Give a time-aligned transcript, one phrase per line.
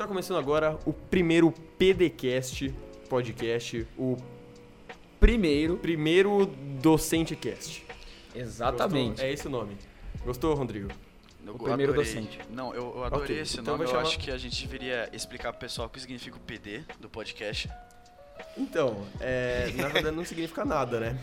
[0.00, 2.74] Está começando agora o primeiro PDcast
[3.06, 4.16] podcast, o
[5.20, 6.46] Primeiro, primeiro
[6.80, 7.84] DocenteCast.
[8.34, 9.08] exatamente.
[9.10, 9.26] Gostou?
[9.26, 9.76] É esse o nome.
[10.24, 10.88] Gostou, Rodrigo?
[11.46, 12.14] Eu O primeiro adorei.
[12.14, 12.40] docente.
[12.48, 13.84] Não, eu, eu adorei Ok, esse então nome.
[13.84, 16.82] Eu chamar- acho que a gente deveria explicar pro pessoal o que significa o PD
[16.98, 17.68] do podcast.
[18.56, 21.18] Então, é, na verdade não significa nada, né?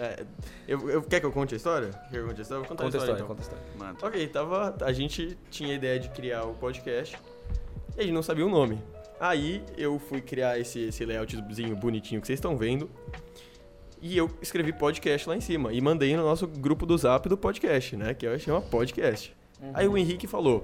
[0.00, 0.24] É,
[0.66, 1.90] eu, eu- quer que eu conte a história?
[1.90, 2.60] Quer que eu conte a história?
[2.60, 3.26] Vou contar Conta a a história, história, então.
[3.26, 3.92] conta a história.
[3.92, 4.74] Mano, Ok, tava.
[4.80, 7.18] A gente tinha a ideia de criar o podcast
[7.96, 8.78] e a gente não sabia o nome.
[9.20, 12.90] Aí eu fui criar esse, esse layoutzinho bonitinho que vocês estão vendo.
[14.02, 15.72] E eu escrevi podcast lá em cima.
[15.72, 18.12] E mandei no nosso grupo do zap do podcast, né?
[18.12, 19.34] Que chama podcast.
[19.72, 20.62] Aí o Henrique falou: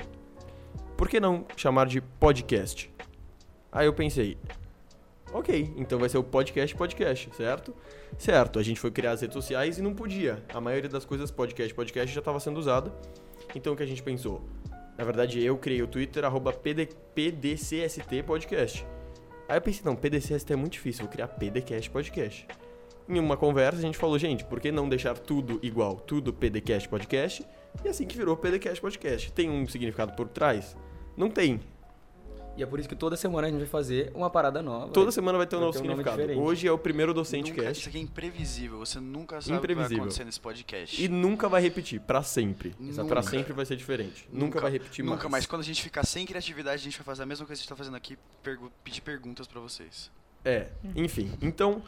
[0.96, 2.92] Por que não chamar de podcast?
[3.72, 4.36] Aí eu pensei.
[5.32, 7.72] Ok, então vai ser o podcast podcast, certo?
[8.18, 10.44] Certo, a gente foi criar as redes sociais e não podia.
[10.52, 12.92] A maioria das coisas podcast podcast já estava sendo usada.
[13.54, 14.42] Então o que a gente pensou?
[14.96, 18.86] Na verdade, eu criei o Twitter, arroba PD, PDCST Podcast.
[19.48, 22.46] Aí eu pensei, não, PDCST é muito difícil, vou criar PDCast Podcast.
[23.08, 25.96] Em uma conversa, a gente falou, gente, por que não deixar tudo igual?
[25.96, 27.44] Tudo PDCast Podcast?
[27.84, 29.32] E assim que virou PDCast Podcast.
[29.32, 30.76] Tem um significado por trás?
[31.16, 31.60] Não tem.
[32.56, 34.88] E é por isso que toda semana a gente vai fazer uma parada nova.
[34.92, 36.16] Toda semana vai ter um Vai novo ter um significado.
[36.20, 36.38] diferente.
[36.44, 37.80] Hoje é o primeiro Docente nunca, Cast.
[37.80, 38.78] isso aqui é imprevisível.
[38.80, 40.02] Você nunca sabe o que vai Imprevisível.
[40.04, 41.02] acontecer nesse podcast.
[41.02, 42.74] E nunca vai repetir, pra sempre.
[42.78, 43.04] Nunca.
[43.06, 44.28] Pra sempre vai ser diferente.
[44.30, 45.30] Nunca, vai repetir Nunca mais.
[45.32, 45.46] mais.
[45.46, 47.64] Quando a gente ficar sem criatividade, a gente vai fazer a mesma coisa que a
[47.64, 50.10] gente tá fazendo aqui, pergu- pedir perguntas pra vocês.
[50.44, 51.32] É, enfim.
[51.40, 51.82] Então,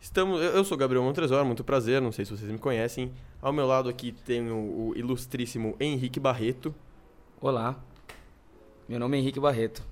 [0.00, 0.40] estamos.
[0.40, 3.12] Eu eu sou Gabriel Montresor, muito prazer, não sei se vocês me conhecem.
[3.42, 6.74] Ao meu lado aqui tenho o ilustríssimo Henrique Barreto.
[7.40, 7.78] Olá,
[8.88, 9.82] meu nome é Henrique Barreto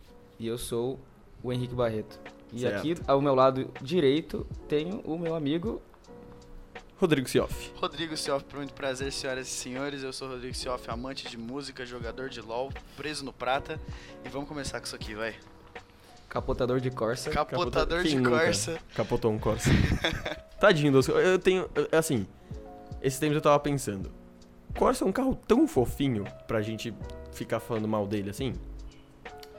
[0.43, 0.99] e eu sou
[1.43, 2.19] o Henrique Barreto.
[2.53, 2.77] E Certo.
[2.79, 5.81] aqui ao meu lado direito tenho o meu amigo.
[6.99, 7.73] Rodrigo Sioff.
[7.77, 10.03] Rodrigo Sioff, muito prazer, senhoras e senhores.
[10.03, 13.81] Eu sou Rodrigo Sioff, amante de música, jogador de LoL, preso no prata.
[14.25, 15.35] E vamos começar com isso aqui, vai.
[16.29, 17.31] Capotador de Corsa.
[17.31, 18.79] Capotador Quem de nunca Corsa.
[18.95, 19.71] Capotou um Corsa.
[20.61, 21.69] Tadinho, dos- eu tenho.
[21.91, 22.27] Assim,
[23.03, 24.11] esses tempos eu tava pensando.
[24.79, 26.95] Corsa é um carro tão fofinho pra gente
[27.33, 28.55] ficar falando mal dele assim?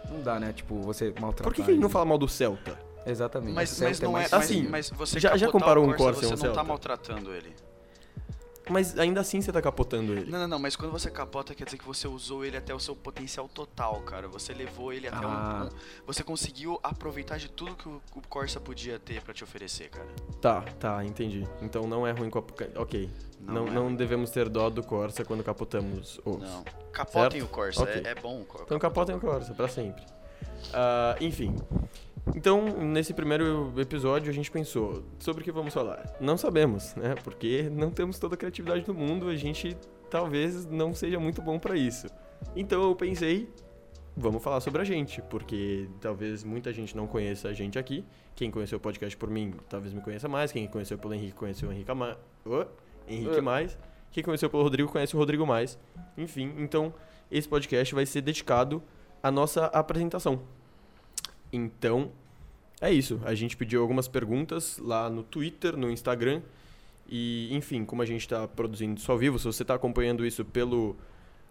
[0.09, 0.53] Não dá, né?
[0.53, 1.44] Tipo, você maltratar.
[1.44, 2.78] Por que, que ele não fala mal do Celta?
[3.06, 3.53] Exatamente.
[3.53, 4.28] Mas, O mas Celta não é.
[4.31, 6.64] Assim, mas você já- já comparou o um Corsa e Você um não tá Celta?
[6.64, 7.53] maltratando ele.
[8.69, 10.31] Mas ainda assim você tá capotando ele.
[10.31, 12.79] Não, não, não, mas quando você capota, quer dizer que você usou ele até o
[12.79, 14.28] seu potencial total, cara.
[14.29, 15.69] Você levou ele até Ah.
[15.72, 20.07] um, Você conseguiu aproveitar de tudo que o, Corsa podia ter pra te oferecer, cara.
[20.41, 21.47] Tá, tá, entendi.
[21.62, 22.44] Então não é ruim com a.
[22.81, 23.09] Ok.
[23.41, 26.40] Não, é não, devemos ter dó do Corsa quando capotamos os.
[26.40, 26.63] Não.
[26.94, 27.52] Capotem Certo?
[27.52, 28.02] o Corsa, Ok.
[28.06, 28.63] é, é bom o Corsa.
[28.66, 30.03] Então capotem o Corsa, pra sempre.
[30.73, 31.53] Ah, enfim.
[32.35, 36.16] Então, nesse primeiro episódio, a gente pensou sobre o que vamos falar.
[36.19, 37.16] Não sabemos, né?
[37.23, 39.75] Porque não temos toda a criatividade do mundo, a gente
[40.09, 42.07] talvez não seja muito bom pra isso.
[42.56, 43.50] Então eu pensei,
[44.16, 48.06] vamos falar sobre a gente, porque talvez muita gente não conheça a gente aqui.
[48.35, 50.51] Quem conheceu o podcast por mim, talvez me conheça mais.
[50.51, 52.17] Quem conheceu pelo Henrique, conheceu o Henrique, ma...
[52.45, 52.66] Ô,
[53.07, 53.44] Henrique Ô.
[53.44, 53.78] mais.
[54.11, 55.78] Quem conheceu pelo Rodrigo, conhece o Rodrigo mais.
[56.17, 56.94] Enfim, então
[57.29, 58.81] esse podcast vai ser dedicado
[59.22, 60.41] à nossa apresentação.
[61.53, 62.12] Então,
[62.81, 63.22] é isso.
[63.24, 66.41] A gente pediu algumas perguntas lá no Twitter, no Instagram.
[67.08, 70.44] E, enfim, como a gente está produzindo isso ao vivo, se você está acompanhando isso
[70.44, 70.96] pelo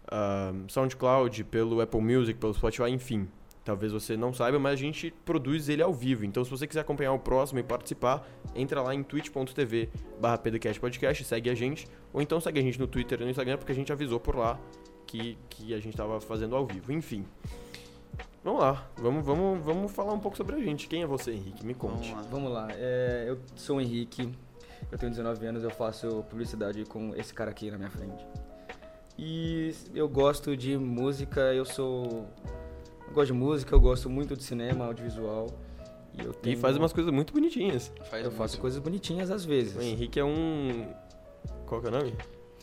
[0.07, 3.27] ah, SoundCloud, pelo Apple Music, pelo Spotify, enfim.
[3.63, 6.25] Talvez você não saiba, mas a gente produz ele ao vivo.
[6.25, 9.89] Então, se você quiser acompanhar o próximo e participar, entra lá em twitch.tv
[10.19, 11.87] barra Podcast, segue a gente.
[12.11, 14.35] Ou então segue a gente no Twitter e no Instagram, porque a gente avisou por
[14.35, 14.59] lá
[15.07, 16.91] que, que a gente estava fazendo ao vivo.
[16.91, 17.25] Enfim.
[18.43, 20.87] Vamos lá, vamos, vamos, vamos falar um pouco sobre a gente.
[20.87, 21.65] Quem é você, Henrique?
[21.65, 22.09] Me conte.
[22.09, 22.29] Vamos lá.
[22.29, 22.67] Vamos lá.
[22.71, 24.29] é, eu sou o Henrique,
[24.91, 28.25] eu tenho 19 anos, eu faço publicidade com esse cara aqui na minha frente.
[29.17, 32.27] E eu gosto de música, eu sou.
[33.07, 35.47] Eu gosto de música, eu gosto muito de cinema, audiovisual.
[36.13, 37.91] E eu E tenho, faz umas coisas muito bonitinhas.
[38.09, 38.61] Faz Eu faço muito.
[38.61, 39.75] coisas bonitinhas às vezes.
[39.77, 40.87] O Henrique é um.
[41.65, 42.13] Qual que é o nome?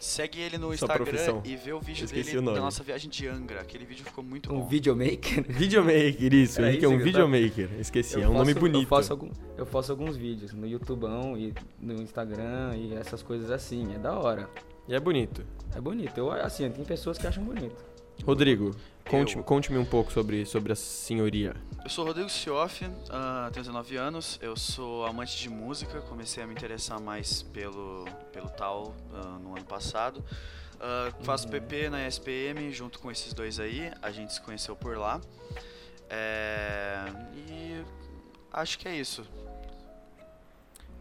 [0.01, 1.43] Segue ele no Sua Instagram profissão.
[1.45, 2.57] e vê o vídeo Esqueci dele o nome.
[2.57, 3.61] da nossa viagem de Angra.
[3.61, 4.67] Aquele vídeo ficou muito Um bom.
[4.69, 5.45] videomaker.
[5.53, 6.59] Videomaker, isso.
[6.59, 7.69] O Era Henrique é um videomaker.
[7.79, 8.83] Esqueci, Eu é um nome faço- bonito.
[8.85, 13.51] Eu faço, algum, eu faço alguns vídeos no YouTubão e no Instagram e essas coisas
[13.51, 13.95] assim.
[13.95, 14.49] É da hora.
[14.89, 15.45] E é bonito.
[15.77, 16.17] É bonito.
[16.19, 17.77] Eu, assim, tem pessoas que acham bonito.
[18.25, 18.75] Rodrigo,
[19.09, 21.55] conte- conte-me um pouco sobre, sobre a senhoria.
[21.83, 26.47] Eu sou Rodrigo Sioff, ah, tenho 19 anos, eu sou amante de música, comecei a
[26.47, 30.23] me interessar mais pelo, pelo tal ah, no ano passado.
[30.81, 31.53] Ah, faço Uhum.
[31.53, 35.21] PP na SPM junto com esses dois aí, a gente se conheceu por lá.
[36.09, 37.05] É,
[37.49, 37.83] e
[38.53, 39.25] acho que é isso.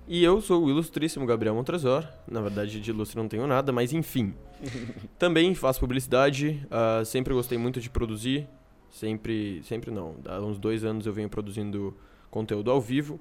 [0.07, 2.07] E eu sou o ilustríssimo Gabriel Montresor.
[2.27, 4.33] Na verdade, de ilustre não tenho nada, mas enfim.
[5.17, 8.47] Também faço publicidade, ah, sempre gostei muito de produzir.
[8.91, 10.15] Sempre, sempre não.
[10.25, 11.95] Há uns dois anos eu venho produzindo
[12.29, 13.19] conteúdo ao vivo.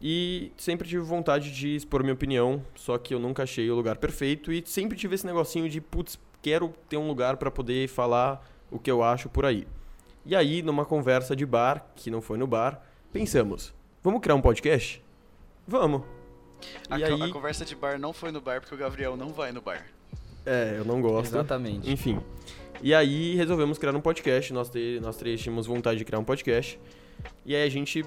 [0.00, 3.96] E sempre tive vontade de expor minha opinião, só que eu nunca achei o lugar
[3.96, 8.46] perfeito e sempre tive esse negocinho de, putz, quero ter um lugar para poder falar
[8.70, 9.66] o que eu acho por aí.
[10.24, 13.72] E aí, numa conversa de bar, que não foi no bar, pensamos,
[14.02, 15.02] vamos criar um podcast?
[15.66, 16.02] Vamos.
[16.90, 19.50] A, aí, a conversa de bar não foi no bar porque o Gabriel não vai
[19.50, 19.86] no bar.
[20.46, 21.32] É, eu não gosto.
[21.34, 21.90] Exatamente.
[21.90, 22.20] Enfim.
[22.82, 24.52] E aí resolvemos criar um podcast.
[24.52, 26.78] Nós, te- nós três tínhamos vontade de criar um podcast.
[27.44, 28.04] E aí a gente.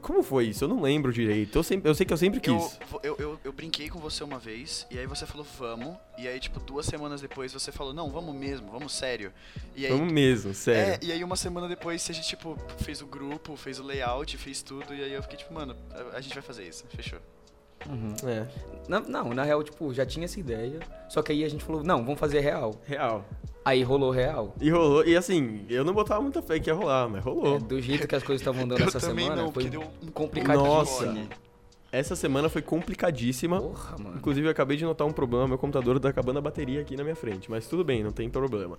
[0.00, 0.64] Como foi isso?
[0.64, 1.58] Eu não lembro direito.
[1.58, 2.78] Eu, sempre, eu sei que eu sempre Eu, quis.
[3.02, 5.96] eu, eu, eu brinquei com você uma vez, e aí você falou, vamos.
[6.16, 9.32] E aí, tipo, duas semanas depois você falou, não, vamos mesmo, vamos sério.
[9.76, 10.94] E aí, Vamos mesmo, sério.
[10.94, 14.38] É, e aí uma semana depois a gente, tipo, fez o grupo, fez o layout,
[14.38, 17.18] fez tudo, e aí eu fiquei tipo, mano, a, a gente vai fazer isso, fechou.
[17.88, 18.14] Uhum.
[18.28, 18.46] É,
[18.88, 20.80] Na- não, na real, tipo, já tinha essa ideia.
[21.08, 22.74] Só que aí a gente falou, não, vamos fazer real.
[22.84, 23.24] real.
[23.64, 24.54] Aí rolou real.
[24.60, 25.04] E rolou.
[25.06, 27.56] E assim, eu não botava muita fé que ia rolar, mas rolou.
[27.56, 29.70] É, do jeito que as coisas estavam dando Eu essa semana, não, foi
[30.04, 30.66] um complicadíssimo.
[30.66, 31.14] Nossa.
[31.92, 33.60] Essa semana foi complicadíssima.
[33.60, 34.16] Porra, mano.
[34.16, 35.46] Inclusive, eu acabei de notar um problema.
[35.46, 37.50] Meu computador tá acabando a bateria aqui na minha frente.
[37.50, 38.78] Mas tudo bem, não tem problema.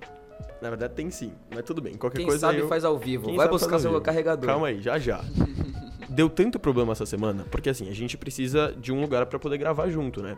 [0.62, 1.32] Na verdade, tem sim.
[1.54, 1.94] Mas tudo bem.
[1.94, 2.68] Qualquer Quem coisa sabe eu...
[2.68, 3.28] faz ao vivo.
[3.28, 4.02] Quem Vai buscar seu vivo.
[4.02, 4.48] carregador.
[4.48, 5.24] Calma aí, já já.
[6.14, 9.58] Deu tanto problema essa semana, porque assim, a gente precisa de um lugar pra poder
[9.58, 10.38] gravar junto, né?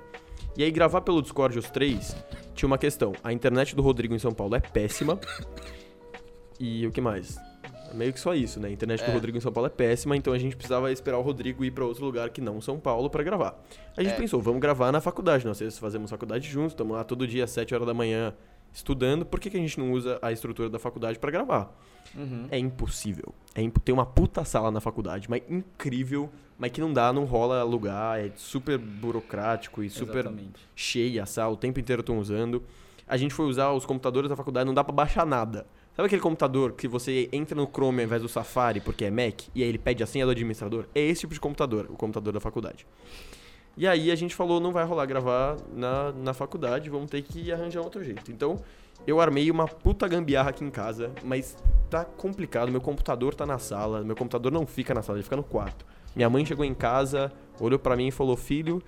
[0.58, 2.16] E aí, gravar pelo Discord os três,
[2.54, 3.12] tinha uma questão.
[3.22, 5.20] A internet do Rodrigo em São Paulo é péssima.
[6.58, 7.38] E o que mais?
[7.94, 8.70] Meio que só isso, né?
[8.70, 9.14] A internet do É.
[9.14, 11.84] Rodrigo em São Paulo é péssima, então a gente precisava esperar o Rodrigo ir pra
[11.84, 13.62] outro lugar que não São Paulo pra gravar.
[13.98, 14.18] A gente É.
[14.18, 15.46] pensou, vamos gravar na faculdade.
[15.46, 18.34] Nós fazemos faculdade juntos, estamos lá todo dia às 7 horas da manhã
[18.76, 19.26] estudando.
[19.26, 21.74] Por que, que a gente não usa a estrutura da faculdade pra gravar?
[22.14, 22.48] Uhum.
[22.52, 23.34] É impossível.
[23.56, 23.78] É imp...
[23.80, 26.30] Tem uma puta sala na faculdade, mas incrível,
[26.60, 30.62] mas que não dá, não rola alugar, é super burocrático e super Exatamente.
[30.76, 32.62] cheia a sala, o tempo inteiro estão usando.
[33.08, 35.66] A gente foi usar os computadores da faculdade, não dá pra baixar nada.
[35.96, 39.44] Sabe aquele computador que você entra no Chrome ao invés do Safari porque é Mac
[39.56, 40.86] e aí ele pede a senha do administrador?
[40.94, 42.86] É esse tipo de computador, o computador da faculdade.
[43.78, 47.52] E aí a gente falou, não vai rolar gravar na, na faculdade, vamos ter que
[47.52, 48.32] arranjar outro jeito.
[48.32, 48.58] Então,
[49.06, 51.58] eu armei uma puta gambiarra aqui em casa, mas
[51.90, 55.36] tá complicado, meu computador tá na sala, meu computador não fica na sala, ele fica
[55.36, 55.86] no quarto.
[56.16, 58.82] Minha mãe chegou em casa, olhou pra mim e falou, filho,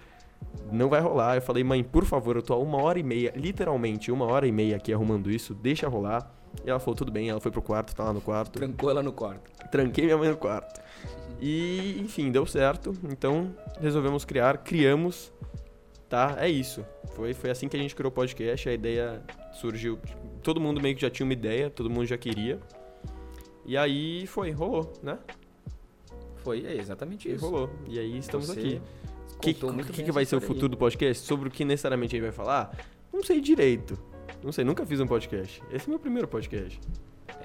[0.71, 1.35] não vai rolar.
[1.35, 4.47] Eu falei, mãe, por favor, eu tô há uma hora e meia, literalmente uma hora
[4.47, 6.31] e meia aqui arrumando isso, deixa rolar.
[6.65, 8.59] E ela falou, tudo bem, ela foi pro quarto, tá lá no quarto.
[8.59, 9.49] Trancou ela no quarto.
[9.69, 10.81] Tranquei minha mãe no quarto.
[11.39, 12.93] E, enfim, deu certo.
[13.09, 15.31] Então, resolvemos criar, criamos.
[16.09, 16.37] Tá?
[16.39, 16.85] É isso.
[17.13, 18.67] Foi, foi assim que a gente criou o podcast.
[18.67, 19.21] A ideia
[19.53, 19.99] surgiu.
[20.41, 22.59] Todo mundo meio que já tinha uma ideia, todo mundo já queria.
[23.65, 25.19] E aí foi, rolou, né?
[26.37, 27.45] Foi, é exatamente E isso.
[27.45, 27.69] rolou.
[27.87, 28.81] E aí estamos Você aqui.
[29.35, 30.45] O que, que, que vai ser o aí.
[30.45, 31.23] futuro do podcast?
[31.25, 32.75] Sobre o que necessariamente a gente vai falar?
[33.13, 33.99] Não sei direito.
[34.43, 35.61] Não sei, nunca fiz um podcast.
[35.71, 36.79] Esse é meu primeiro podcast.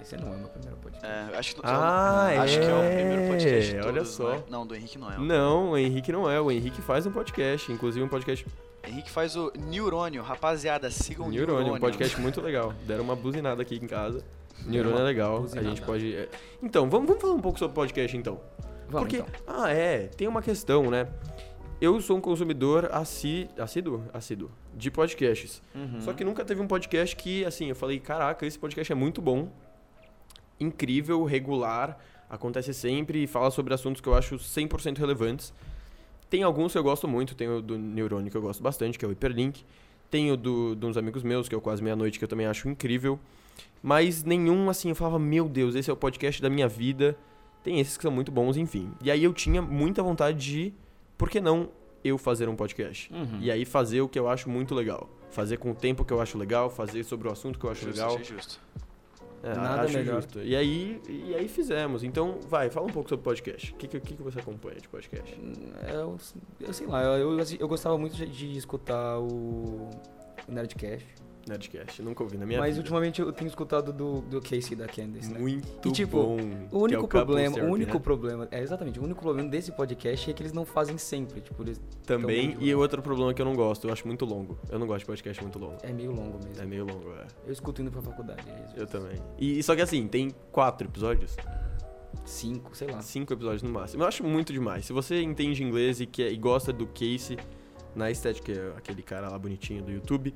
[0.00, 1.06] Esse não é o meu primeiro podcast.
[1.06, 4.30] É, acho que, Ah, acho que é o é, primeiro podcast de olha todos, só.
[4.32, 4.42] né?
[4.48, 5.18] Não, do Henrique não é.
[5.18, 6.40] Não, o Henrique não é.
[6.40, 7.70] O Henrique faz um podcast.
[7.70, 8.46] Inclusive um podcast
[8.86, 11.54] Henrique faz o Neurônio, rapaziada, sigam o Neurônio.
[11.60, 12.74] Neurônio, um podcast muito legal.
[12.84, 14.24] Deram uma buzinada aqui em casa.
[14.66, 15.36] Neurônio é legal.
[15.36, 15.68] A buzinada.
[15.68, 16.14] gente pode.
[16.16, 16.28] é.
[16.62, 18.40] Então, vamos, vamos falar um pouco sobre podcast então.
[18.88, 19.28] Vamos, Porque, então.
[19.46, 21.06] ah, é, tem uma questão, né?
[21.82, 25.60] Eu sou um consumidor assíduo, assíduo de podcasts.
[25.74, 26.00] Uhum.
[26.00, 29.20] Só que nunca teve um podcast que, assim, eu falei, caraca, esse podcast é muito
[29.20, 29.50] bom,
[30.60, 31.98] incrível, regular,
[32.30, 35.52] acontece sempre e fala sobre assuntos que eu acho 100% relevantes.
[36.30, 39.04] Tem alguns que eu gosto muito, tem o do Neurônio que eu gosto bastante, que
[39.04, 39.64] é o Hyperlink.
[40.08, 42.46] Tem o do, de uns amigos meus, que é o Quase Meia-Noite, que eu também
[42.46, 43.18] acho incrível.
[43.82, 47.18] Mas nenhum, assim, eu falava, meu Deus, esse é o podcast da minha vida.
[47.64, 48.92] Tem esses que são muito bons, enfim.
[49.02, 50.74] E aí eu tinha muita vontade de,
[51.22, 51.68] por que não
[52.02, 53.08] eu fazer um podcast?
[53.14, 53.38] Uhum.
[53.40, 55.08] E aí fazer o que eu acho muito legal.
[55.30, 57.84] Fazer com o tempo que eu acho legal, fazer sobre o assunto que eu acho
[57.84, 58.24] Justo, legal.
[58.24, 58.60] justo.
[59.40, 60.16] É, Nada acho melhor.
[60.16, 60.40] justo.
[60.40, 62.02] E aí, e aí fizemos.
[62.02, 63.72] Então, vai, fala um pouco sobre podcast.
[63.72, 65.40] O que, que, que que você acompanha de podcast?
[65.88, 66.18] Eu,
[66.58, 69.90] eu sei lá, eu, eu, eu gostava muito de, de escutar o,
[70.48, 71.06] o Nerdcast.
[71.48, 72.80] Nerdcast, nunca ouvi na minha mas vida.
[72.80, 75.38] ultimamente eu tenho escutado do, do Casey da Candice, né?
[75.38, 76.36] Muito E, tipo, bom.
[76.70, 78.00] O é único Couples problema, Therapy, o único né?
[78.00, 81.62] problema, é exatamente, o único problema desse podcast é que eles não fazem sempre, tipo,
[81.62, 84.58] eles Também, e outro problema que eu não gosto, eu acho muito longo.
[84.70, 85.76] Eu não gosto de podcast muito longo.
[85.82, 86.62] é meio longo mesmo.
[86.62, 87.26] É meio longo, é.
[87.46, 88.80] Eu escuto indo pra faculdade, é.
[88.80, 89.16] Eu também.
[89.38, 91.36] E só que assim, tem quatro episódios.
[92.24, 93.00] Cinco, sei lá.
[93.02, 94.02] Cinco episódios no máximo.
[94.02, 94.84] Eu acho muito demais.
[94.86, 97.36] Se você entende inglês e, quer, e gosta do Casey
[97.96, 100.34] na estética, que é aquele cara lá bonitinho do YouTube,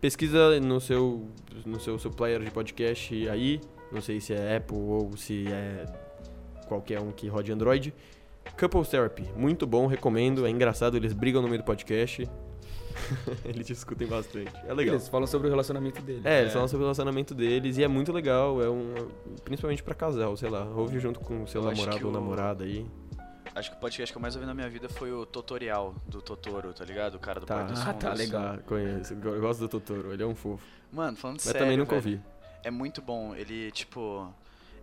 [0.00, 1.28] pesquisa no seu,
[1.64, 3.60] no seu, seu player de podcast aí.
[3.92, 5.84] Não sei se é Apple ou se é
[6.68, 7.92] qualquer um que rode Android.
[8.58, 10.46] Couples Therapy, muito bom, recomendo.
[10.46, 12.28] É engraçado, eles brigam no meio do podcast.
[13.44, 14.52] eles discutem bastante.
[14.66, 14.94] É legal.
[14.94, 16.22] Eles falam sobre o relacionamento dele.
[16.24, 16.54] É, eles É.
[16.54, 18.62] falam sobre o relacionamento deles e é muito legal.
[18.62, 18.94] É um.
[19.44, 20.64] Principalmente pra casal, sei lá.
[20.74, 22.86] Ouve junto com o seu Eu namorado ou namorada aí.
[23.54, 26.22] Acho que o podcast que eu mais ouvi na minha vida foi o tutorial do
[26.22, 27.16] Totoro, tá ligado?
[27.16, 28.58] O cara do Tá, Porto dos Ah, tá, legal.
[28.66, 29.14] Conheço.
[29.14, 30.64] Eu gosto do Totoro, ele é um fofo.
[30.92, 32.30] Mano, falando Mas sério, também nunca velho, ouvi.
[32.62, 33.34] É muito bom.
[33.34, 34.32] Ele, tipo...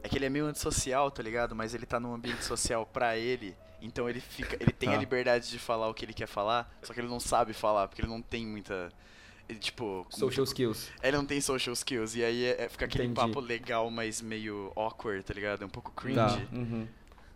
[0.03, 1.55] É que ele é meio antissocial, tá ligado?
[1.55, 3.55] Mas ele tá num ambiente social pra ele.
[3.81, 4.57] Então ele fica...
[4.59, 4.95] Ele tem Tá.
[4.95, 7.88] a liberdade de falar o que ele quer falar, só que ele não sabe falar,
[7.88, 8.89] porque ele não tem muita...
[9.47, 10.05] Ele, tipo...
[10.09, 10.89] Social skills.
[11.01, 13.15] Ele não tem social skills, e aí é, é- fica aquele Entendi.
[13.33, 15.62] papo legal, mas meio awkward, tá ligado?
[15.63, 16.15] É um pouco cringe.
[16.17, 16.38] Tá.
[16.51, 16.88] Uhum.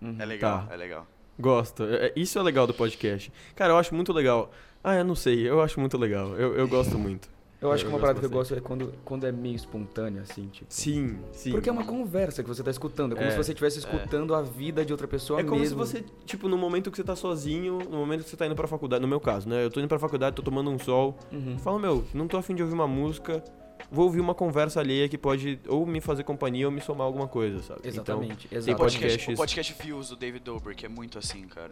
[0.01, 0.15] Uhum.
[0.19, 0.73] É legal, Tá.
[0.73, 1.07] é legal.
[1.41, 1.83] Gosto.
[1.83, 3.31] É- é- Isso é legal do podcast.
[3.55, 4.51] Cara, eu acho muito legal.
[4.83, 6.35] Ah, eu não sei, eu acho muito legal.
[6.35, 7.29] Eu, eu gosto muito.
[7.61, 10.47] Eu acho que uma parada que eu gosto é quando, quando é meio espontâneo, assim,
[10.47, 10.65] tipo.
[10.73, 11.51] Sim, sim.
[11.51, 13.11] Porque é uma conversa que você tá escutando.
[13.11, 13.29] É como É.
[13.31, 15.85] se você estivesse escutando a vida de outra pessoa É como mesmo.
[15.85, 18.55] se você, tipo, no momento que você tá sozinho, no momento que você tá indo
[18.55, 19.63] pra faculdade, no meu caso, né?
[19.63, 21.15] Eu tô indo pra faculdade, tô tomando um sol.
[21.31, 21.55] Uhum.
[21.59, 23.43] Falo, meu, não tô afim de ouvir uma música,
[23.89, 27.27] vou ouvir uma conversa alheia que pode ou me fazer companhia ou me somar alguma
[27.27, 27.81] coisa, sabe?
[27.85, 28.77] Exatamente, O tem exatamente.
[28.77, 31.71] podcast, podcasts- o podcast Views do David Dobrik é muito assim, cara.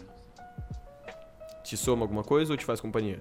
[1.70, 3.20] Te soma alguma coisa ou te faz companhia?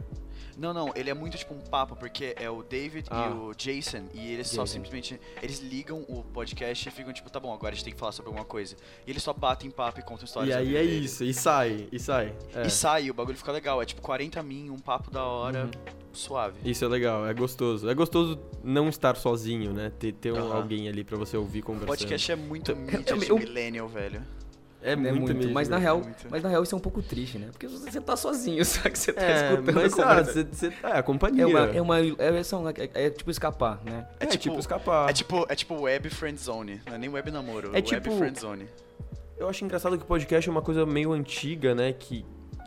[0.57, 3.29] Não, não, ele é muito tipo um papo, porque é o David Ah.
[3.29, 4.73] e o Jason, e eles só Jason.
[4.73, 5.21] simplesmente.
[5.43, 8.13] Eles ligam o podcast e ficam tipo, tá bom, agora a gente tem que falar
[8.13, 8.75] sobre alguma coisa.
[9.07, 10.55] E eles só batem papo e contam histórias.
[10.57, 12.35] E aí é isso, e sai, e sai.
[12.55, 12.67] É.
[12.67, 13.83] E sai, o bagulho fica legal.
[13.83, 15.71] É tipo 40 min, um papo da hora, Uhum.
[16.15, 16.57] suave.
[16.65, 17.87] Isso é legal, é gostoso.
[17.89, 19.93] É gostoso não estar sozinho, né?
[19.99, 20.57] Ter, ter um- Aham.
[20.57, 21.89] alguém ali pra você ouvir O conversando.
[21.89, 24.23] podcast é muito mídia eu- de eu- millennial, velho.
[24.83, 25.53] É É muito, muito, mesmo.
[25.53, 26.27] mas na real, muito.
[26.31, 27.49] mas na real isso é um pouco triste, né?
[27.51, 30.33] Porque você tá sozinho, só que você tá É, escutando mas a ah, conversa.
[30.33, 31.43] você, você, é, a companhia.
[31.43, 32.05] É uma, é uma, é,
[32.95, 34.07] é- é tipo escapar, né?
[34.21, 35.11] É, É tipo, tipo- escapar.
[35.11, 36.81] É tipo, é tipo web friendzone.
[36.87, 38.67] Não é nem web namoro, É é web tipo- friendzone.
[39.37, 41.93] Eu acho engraçado que o podcast é uma coisa meio antiga, né?
[41.93, 42.25] Que,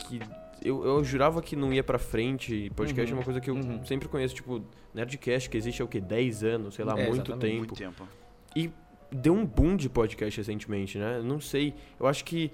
[0.08, 0.20] que
[0.64, 2.70] eu, eu jurava que não ia pra frente.
[2.74, 3.84] Podcast Uhum, é uma coisa que eu uhum.
[3.84, 4.62] sempre conheço, tipo,
[4.94, 6.00] Nerdcast, que existe há o quê?
[6.00, 7.40] 10 anos, sei lá, É, muito exatamente.
[7.40, 7.56] tempo.
[7.58, 8.08] Muito tempo.
[8.56, 8.70] E
[9.14, 11.20] deu um boom de podcast recentemente, né?
[11.22, 11.74] Não sei.
[11.98, 12.50] Eu acho que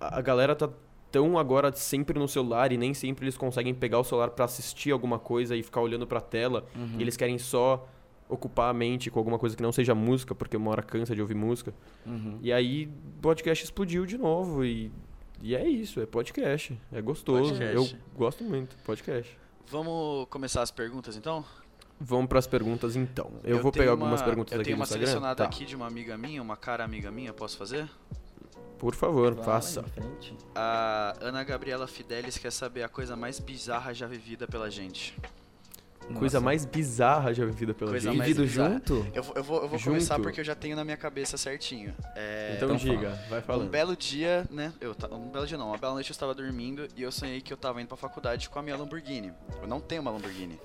[0.00, 0.68] a, a galera tá
[1.10, 4.90] tão agora sempre no celular e nem sempre eles conseguem pegar o celular pra assistir
[4.90, 6.64] alguma coisa e ficar olhando pra tela.
[6.74, 6.96] Uhum.
[6.98, 7.86] E eles querem só
[8.28, 11.20] ocupar a mente com alguma coisa que não seja música, porque uma hora cansa de
[11.20, 11.74] ouvir música.
[12.06, 12.38] Uhum.
[12.40, 12.88] E aí,
[13.20, 14.90] podcast explodiu de novo e,
[15.42, 16.78] e é isso, é podcast.
[16.90, 17.50] É gostoso.
[17.50, 17.94] Podcast.
[17.94, 19.38] Eu gosto muito, podcast.
[19.70, 21.44] Vamos começar as perguntas então?
[22.04, 23.30] Vamos pras perguntas então.
[23.44, 25.06] Eu, vou tenho pegar uma- algumas perguntas Eu aqui tenho no uma Instagram.
[25.06, 25.44] selecionada Tá.
[25.44, 27.88] aqui de uma amiga minha, uma cara amiga minha, posso fazer?
[28.78, 29.84] Por favor, Vai faça.
[30.54, 35.16] A Ana Gabriela Fidelis quer saber a coisa mais bizarra já vivida pela gente.
[36.18, 36.40] Coisa Nossa.
[36.40, 38.18] mais bizarra já vivida pela Coisa gente.
[38.18, 38.70] mais Vivido bizarra.
[38.72, 39.06] junto?
[39.14, 39.90] Eu vou, eu vou, eu vou Junto?
[39.90, 41.94] começar porque eu já tenho na minha cabeça certinho.
[42.16, 43.70] É, Então, Então diga, vai um falando.
[43.70, 44.72] belo dia, né?
[44.80, 47.52] Eu, um belo dia não, uma bela noite eu estava dormindo e eu sonhei que
[47.52, 49.32] eu estava indo pra faculdade com a minha Lamborghini.
[49.62, 50.58] Eu não tenho uma Lamborghini.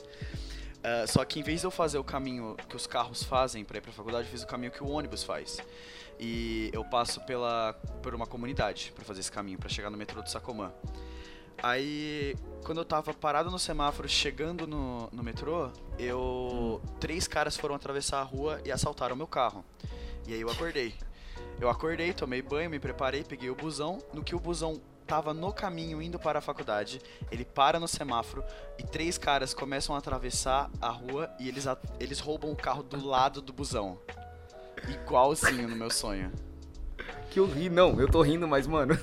[0.88, 3.78] Ah, só que em vez de eu fazer o caminho que os carros fazem pra
[3.78, 5.60] ir pra faculdade, eu fiz o caminho que o ônibus faz.
[6.18, 10.22] E eu passo pela, por uma comunidade pra fazer esse caminho, pra chegar no metrô
[10.22, 10.72] do Sacomã.
[11.62, 16.82] Aí, quando eu tava parado no semáforo, chegando no, no metrô, eu.
[17.02, 19.66] Três caras foram atravessar a rua e assaltaram meu carro.
[20.26, 20.94] E aí eu acordei.
[21.60, 23.98] Eu acordei, tomei banho, me preparei, peguei o busão.
[24.14, 28.44] No que o busão tava no caminho indo para a faculdade, ele para no semáforo
[28.78, 31.66] e três caras começam a atravessar a rua e eles,
[32.00, 33.98] eles roubam o carro do lado do busão.
[34.88, 36.32] Igualzinho no meu sonho.
[37.30, 38.98] Que eu ri, não, eu tô rindo, mas, mano.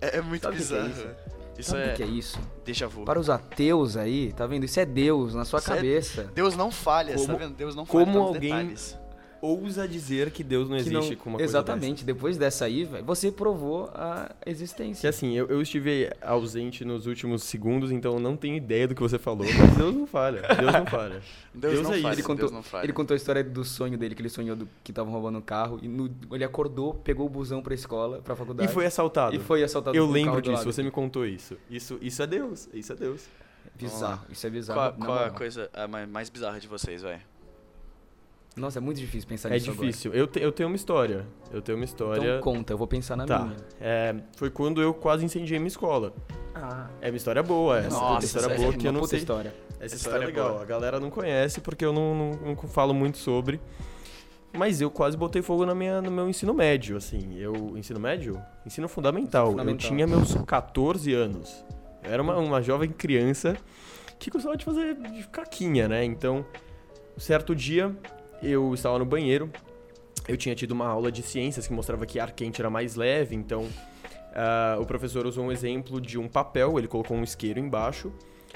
[0.00, 1.16] É, é muito Sabe o que que é bizarro.
[1.58, 2.38] Isso sabe o é, que é isso?
[2.64, 3.04] déjà vu.
[3.04, 4.64] Para os ateus aí, tá vendo?
[4.64, 6.24] Isso é Deus na sua Isso é- cabeça.
[6.34, 7.54] Deus não falha, Como- tá vendo?
[7.54, 8.98] Deus não falha como alguém detalhes.
[9.42, 12.84] Ousa dizer que Deus não Que existe não- com uma coisa Exatamente, depois dessa aí,
[12.84, 15.08] velho, você provou a Que existência.
[15.08, 19.00] assim, eu, eu estive ausente nos últimos segundos, então eu não tenho ideia do que
[19.00, 20.42] você falou, mas Deus não falha.
[20.42, 21.22] Deus não falha.
[21.54, 22.02] Deus, Deus não é isso.
[22.02, 22.84] falha, Ele contou, Deus não falha.
[22.84, 25.42] ele contou a história do sonho dele, que ele sonhou do, que estavam roubando o
[25.42, 25.78] carro.
[25.82, 28.72] E no- ele acordou, pegou o busão pra escola, pra E faculdade.
[28.72, 29.34] foi assaltado.
[29.34, 31.56] e foi assaltado Eu um lembro disso, você me contou isso.
[31.70, 33.22] Isso, isso é Deus, isso é Deus.
[33.74, 34.78] Bizarro, isso é bizarro.
[34.98, 37.20] Qual, qual é a coisa mais mais bizarra de vocês, vai?
[38.56, 40.12] Nossa, é muito difícil pensar É nisso difícil.
[40.12, 41.24] Eu, te- eu tenho uma história.
[41.52, 41.84] Eu tenho uma agora.
[41.84, 42.28] história.
[42.38, 43.38] Então conta, eu vou pensar na tá.
[43.44, 43.56] minha.
[43.80, 46.12] É, foi quando eu quase incendiei minha escola.
[46.54, 47.90] Ah, É uma história boa, essa.
[47.90, 49.18] Nossa, é uma história essa boa é que eu não puta sei.
[49.20, 49.54] história.
[49.78, 50.50] Essa Essa história é história é legal.
[50.50, 50.62] boa.
[50.62, 53.60] A galera não conhece porque eu não, não, não falo muito sobre.
[54.52, 57.38] Mas eu quase botei fogo na minha, no meu ensino médio, assim.
[57.38, 57.54] Eu.
[57.78, 58.36] Ensino médio?
[58.66, 59.52] Ensino fundamental.
[59.52, 59.74] Fundamental.
[59.74, 61.64] Eu tinha meus 14 anos.
[62.02, 63.56] Eu era uma, uma jovem criança
[64.18, 66.04] que gostava de fazer de caquinha, né?
[66.04, 66.44] Então,
[67.16, 67.94] certo dia,
[68.42, 69.50] eu estava no banheiro.
[70.28, 73.34] Eu tinha tido uma aula de ciências que mostrava que ar quente era mais leve,
[73.34, 73.66] então
[74.34, 78.12] ah, o professor usou um exemplo de um papel, ele colocou um isqueiro embaixo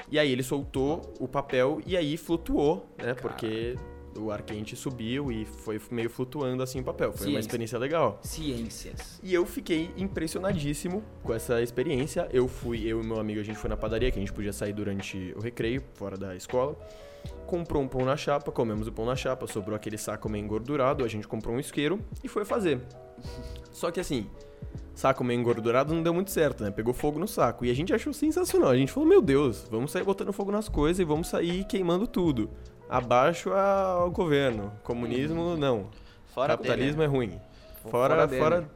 [0.09, 3.13] E aí ele soltou o papel e aí flutuou, né?
[3.13, 3.75] Porque
[4.17, 7.11] o ar quente subiu e foi meio flutuando assim o papel.
[7.13, 8.19] Foi uma experiência legal.
[8.21, 9.19] Ciências.
[9.21, 12.27] E eu fiquei impressionadíssimo com essa experiência.
[12.31, 14.53] Eu fui, eu e meu amigo, a gente foi na padaria, que a gente podia
[14.53, 16.77] sair durante o recreio, fora da escola.
[17.45, 21.03] Comprou um pão na chapa, comemos o pão na chapa, sobrou aquele saco meio engordurado,
[21.03, 22.81] a gente comprou um isqueiro e foi fazer.
[23.71, 24.29] Só que assim,
[24.93, 26.71] saco meio engordurado não deu muito certo, né?
[26.71, 27.65] Pegou fogo no saco.
[27.65, 28.69] E a gente achou sensacional.
[28.69, 32.07] A gente falou, meu Deus, vamos sair botando fogo nas coisas e vamos sair queimando
[32.07, 32.49] tudo.
[32.89, 34.71] Abaixo ao governo.
[34.83, 35.87] Comunismo, não.
[36.33, 37.39] Fora Capitalismo é ruim.
[37.89, 38.69] Fora Fora, fora,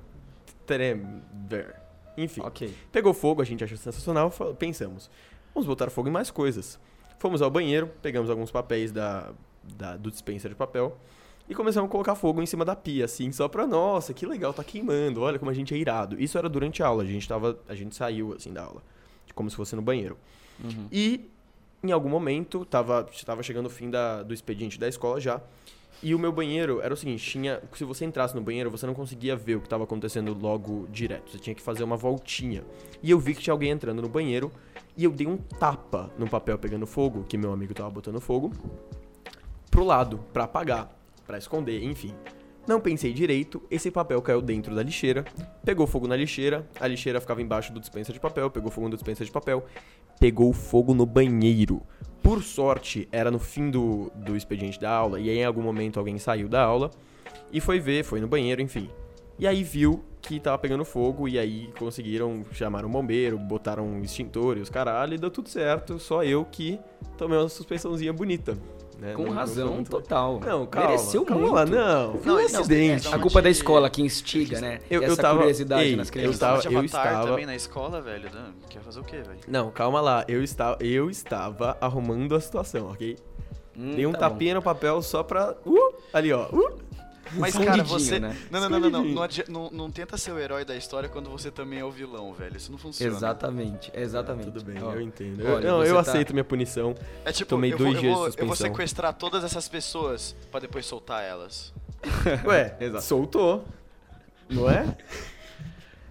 [0.65, 1.75] Tremer.
[2.17, 2.73] Enfim, Ok.
[2.91, 5.09] pegou fogo, a gente achou sensacional, pensamos,
[5.53, 6.77] vamos botar fogo em mais coisas.
[7.17, 9.31] Fomos ao banheiro, pegamos alguns papéis da,
[9.75, 10.97] da- do dispenser de papel
[11.47, 14.53] e começamos a colocar fogo em cima da pia, assim, só pra, nossa, que legal,
[14.53, 16.21] tá queimando, olha como a gente é irado.
[16.21, 18.81] Isso era durante a aula, a gente, tava, a gente saiu, assim, da aula,
[19.33, 20.17] como se fosse no banheiro.
[20.63, 20.87] Uhum.
[20.91, 21.29] E
[21.83, 25.41] em algum momento, tava, tava chegando o fim da, do expediente da escola já.
[26.01, 28.93] E o meu banheiro era o seguinte, tinha, se você entrasse no banheiro, você não
[28.93, 31.31] conseguia ver o que estava acontecendo logo direto.
[31.31, 32.63] Você tinha que fazer uma voltinha.
[33.03, 34.49] E eu vi que tinha alguém entrando no banheiro
[34.95, 38.51] e eu dei um tapa no papel pegando fogo, que meu amigo tava botando fogo,
[39.69, 40.89] pro lado, pra apagar,
[41.27, 42.13] pra esconder, enfim.
[42.69, 45.25] Não pensei direito, esse papel caiu dentro da lixeira,
[45.65, 48.95] pegou fogo na lixeira, a lixeira ficava embaixo do dispenser de papel, pegou fogo no
[48.95, 49.65] dispenser de papel,
[50.19, 51.81] pegou fogo no banheiro.
[52.21, 55.97] Por sorte, era no fim do, do expediente da aula, e aí em algum momento
[55.97, 56.91] alguém saiu da aula
[57.51, 58.87] e foi ver, foi no banheiro, enfim.
[59.39, 64.03] E aí viu que tava pegando fogo, e aí conseguiram chamar um bombeiro, botaram um
[64.03, 66.79] extintor e os caralho, e deu tudo certo, só eu que
[67.17, 68.55] tomei uma suspensãozinha bonita.
[68.99, 69.13] Né?
[69.13, 70.39] Com Não- não razão muito- total.
[70.45, 70.89] Não, calma.
[70.89, 71.71] Mereceu calma, muito.
[71.71, 73.07] Não, foi Não, um não, acidente.
[73.07, 74.79] é, A Não, culpa é da escola que instiga, né?
[74.89, 76.39] Eu- eu Essa tava- curiosidade ei, nas eu crianças.
[76.39, 78.29] tava- de Avatar estava- também na escola, velho.
[78.33, 79.39] Não, Quer fazer o quê, velho?
[79.47, 80.25] Não, calma lá.
[80.27, 83.17] Eu estava, eu estava arrumando a situação, ok?
[83.77, 84.33] Hum, Dei um tá bom.
[84.35, 85.55] tapinha no papel só pra.
[85.65, 86.47] Uh, ali, ó.
[86.51, 86.77] Uh.
[87.33, 88.19] Mas, cara, você.
[88.19, 88.35] né?
[88.49, 89.03] Não, não, não, não, não.
[89.03, 92.33] Não, não, não tenta ser o herói da história quando você também é o vilão,
[92.33, 92.57] velho.
[92.57, 93.15] Isso não funciona.
[93.15, 94.45] Exatamente, exatamente.
[94.51, 95.41] Tudo bem, Ó, eu entendo.
[95.45, 96.95] olha, Eu- não, eu tá- aceito minha punição.
[97.23, 98.75] É tipo, Tomei eu, dois vou, dias eu, vou, de eu vou suspensão.
[98.75, 101.73] sequestrar todas essas pessoas pra depois soltar elas.
[102.45, 103.03] Ué, Exato.
[103.03, 103.65] soltou.
[104.49, 104.97] Não é?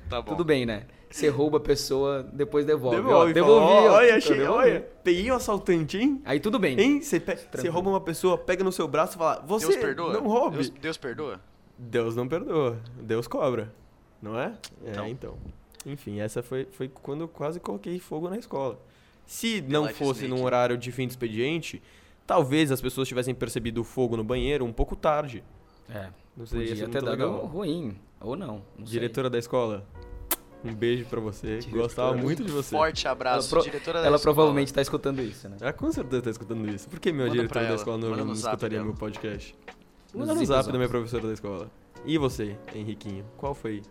[0.08, 0.32] Tá bom.
[0.32, 0.84] Tudo bem, né?
[1.10, 2.96] Você rouba a pessoa, depois devolve.
[2.96, 3.30] Devolve.
[3.30, 3.94] Ó, devolvi, fala, ó.
[3.96, 4.58] Olha, Tá achei, devolvi.
[4.68, 4.88] olha.
[5.02, 6.20] Peguei o assaltante, hein?
[6.24, 6.78] Aí tudo bem.
[6.78, 7.00] Hein?
[7.00, 7.72] Você, pe- você Tranquilo.
[7.74, 10.12] rouba uma pessoa, pega no seu braço e fala: Você Deus perdoa?
[10.12, 10.56] não roube.
[10.56, 11.40] Deus, Deus perdoa?
[11.78, 13.72] Deus não perdoa, Deus cobra,
[14.20, 14.52] não é?
[14.84, 15.04] Então.
[15.04, 15.34] É, então.
[15.86, 18.78] Enfim, essa foi, foi quando eu quase coloquei fogo na escola.
[19.24, 20.28] Se não fosse Snake.
[20.40, 21.80] num horário de fim de expediente,
[22.26, 25.42] talvez as pessoas tivessem percebido o fogo no banheiro um pouco tarde.
[25.88, 27.46] É, Não sei, ia podia ter muito dado legal.
[27.46, 27.96] ruim.
[28.20, 28.98] Ou não, não sei.
[28.98, 29.86] Diretora da escola,
[30.64, 31.58] um beijo pra você.
[31.58, 31.82] Diretora.
[31.82, 32.70] Gostava muito de você.
[32.74, 34.34] Forte abraço, Ela pro- diretora da Ela escola.
[34.34, 35.56] provavelmente tá escutando isso, né?
[35.60, 36.88] Ela com certeza tá escutando isso.
[36.88, 39.54] Por que minha Manda diretora da escola não, não escutaria meu podcast?
[40.14, 40.72] Manda no zap zap.
[40.72, 41.70] da minha professora da escola.
[42.04, 43.24] E você, Henriquinho?
[43.36, 43.82] Qual foi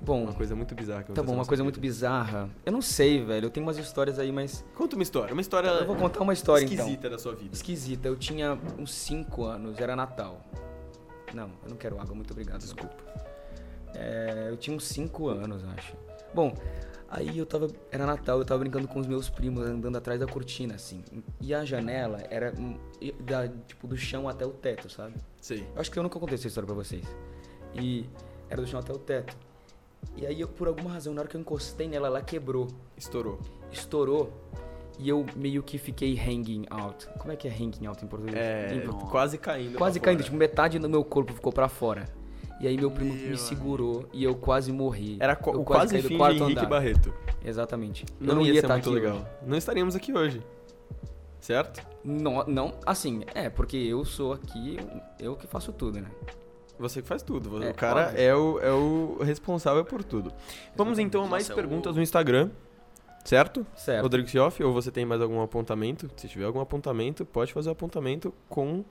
[0.00, 1.64] Bom, uma coisa muito bizarra que tá bom, uma coisa vida?
[1.64, 2.48] muito bizarra.
[2.64, 3.46] Eu não sei, velho.
[3.46, 4.64] Eu tenho umas histórias aí, mas.
[4.76, 6.76] Conta uma história, uma história Eu vou contar uma história então.
[6.78, 7.50] esquisita da sua vida.
[7.54, 8.06] Esquisita.
[8.06, 10.40] Eu tinha uns 5 anos, era Natal.
[11.34, 12.60] Não, eu não quero água, muito obrigado.
[12.60, 12.94] Desculpa.
[13.94, 15.94] É, eu tinha uns 5 anos, acho.
[16.34, 16.52] Bom,
[17.08, 17.68] aí eu tava.
[17.90, 21.02] Era Natal, eu tava brincando com os meus primos, andando atrás da cortina, assim.
[21.40, 22.52] E a janela era
[23.20, 25.14] da, tipo, do chão até o teto, sabe?
[25.40, 25.66] Sei.
[25.74, 27.04] Eu acho que eu nunca contei essa história pra vocês.
[27.74, 28.04] E
[28.50, 29.36] era do chão até o teto.
[30.16, 32.68] E aí, eu, por alguma razão, na hora que eu encostei nela, ela quebrou.
[32.96, 33.38] Estourou.
[33.72, 34.32] Estourou.
[34.98, 37.06] E eu meio que fiquei hanging out.
[37.18, 38.36] Como é que é hanging out em português?
[38.36, 39.78] É, Em- quase caindo.
[39.78, 40.18] quase caindo.
[40.18, 40.24] fora.
[40.24, 42.04] Tipo, metade do meu corpo ficou pra fora.
[42.60, 45.16] E aí meu primo Meu me segurou e eu quase morri.
[45.20, 46.68] Era co- eu o quase do fim de quarto Henrique andar.
[46.68, 47.14] Barreto.
[47.44, 48.04] Exatamente.
[48.20, 49.16] Não, não ia, ia ser estar muito aqui legal.
[49.16, 49.26] hoje.
[49.46, 50.42] Não estaríamos aqui hoje.
[51.40, 51.80] Certo?
[52.04, 54.76] Não, não, assim, é, porque eu sou aqui,
[55.20, 56.08] eu que faço tudo, né?
[56.80, 57.62] Você que faz tudo.
[57.62, 58.20] É, o cara óbvio.
[58.20, 60.32] é o, é o responsável por tudo.
[60.76, 62.50] Vamos então a mais Nossa, perguntas o- no Instagram.
[63.24, 63.66] Certo?
[63.76, 64.02] Certo.
[64.02, 66.10] Rodrigo Sioff, ou você tem mais algum apontamento?
[66.16, 68.84] Se tiver algum apontamento, pode fazer o apontamento com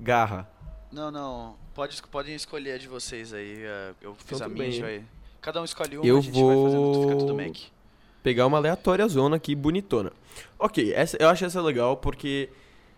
[0.00, 0.48] garra.
[0.92, 1.56] Não, não.
[1.74, 3.56] Pode, podem escolher a de vocês aí.
[3.62, 4.72] eh, Eu fiz Então, a minha, a bem.
[4.72, 5.04] gente vai...
[5.40, 7.56] Cada um escolhe uma, Eu a gente vai fazendo, fica tudo vou- Mac.
[8.22, 10.12] pegar uma aleatória zona aqui, bonitona.
[10.58, 12.48] Ok, essa, eu acho essa legal porque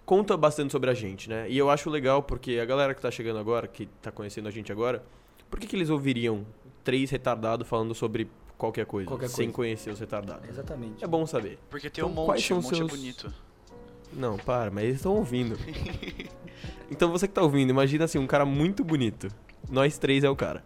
[0.04, 1.46] conta bastante sobre a gente, né?
[1.50, 4.52] E eu acho legal porque a galera que tá chegando agora, que tá conhecendo a
[4.52, 5.02] gente agora,
[5.50, 6.46] por que, que eles ouviriam
[6.84, 9.52] três retardados falando sobre qualquer coisa, Qualquer sem coisa.
[9.56, 10.48] conhecer os retardados?
[10.48, 11.02] Exatamente.
[11.02, 11.58] É bom saber.
[11.68, 13.34] Porque tem um Então, quais monte, um monte seus- é bonito.
[14.16, 15.56] Não, para, mas eles estão ouvindo.
[16.90, 19.28] então você que tá ouvindo, imagina assim, um cara muito bonito.
[19.68, 20.64] Nós três é o cara.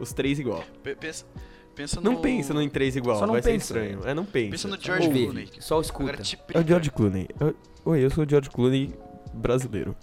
[0.00, 0.64] Os três igual.
[0.82, 1.26] Pe- Pensa,
[1.74, 2.20] Pensa Não no...
[2.20, 3.64] pensa no em três igual, Só não vai ser pensa.
[3.66, 4.00] estranho.
[4.04, 4.50] É, não pensa.
[4.50, 5.48] Pensa no Só George ouve, Clooney.
[5.60, 6.10] Só escuta.
[6.10, 6.66] Agora te É o.
[6.66, 7.28] George Clooney.
[7.38, 8.94] Eu- Oi, eu sou o George Clooney
[9.32, 9.94] brasileiro.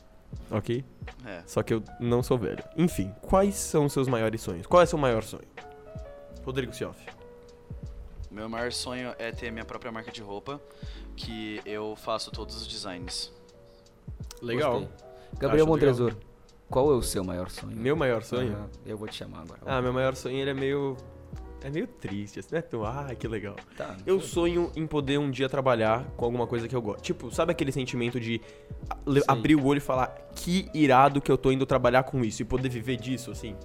[0.49, 0.83] Ok?
[1.25, 1.41] É.
[1.45, 2.63] Só que eu não sou velho.
[2.77, 4.65] Enfim, quais são os seus maiores sonhos?
[4.67, 5.43] Qual é o seu maior sonho?
[6.45, 6.99] Rodrigo Sioff.
[8.31, 10.61] Meu maior sonho é ter minha própria marca de roupa,
[11.15, 13.33] que eu faço todos os designs.
[14.41, 14.87] Gostei.
[15.39, 16.15] Gabriel Montresor,
[16.69, 17.75] qual é o seu maior sonho?
[17.75, 18.69] Meu maior sonho?
[18.85, 19.61] Eu vou te chamar agora.
[19.65, 20.95] Ah, meu maior sonho ele é meio.
[21.63, 22.85] É meio triste, assim, é tão.
[22.85, 23.55] Ah, que legal.
[23.75, 23.97] Tá.
[24.05, 27.01] Eu sonho em poder um dia trabalhar com alguma coisa que eu gosto.
[27.01, 28.39] Tipo, sabe aquele sentimento de
[29.11, 29.23] Sei.
[29.27, 32.45] abrir o olho e falar que irado que eu tô indo trabalhar com isso e
[32.45, 33.55] poder viver disso, assim?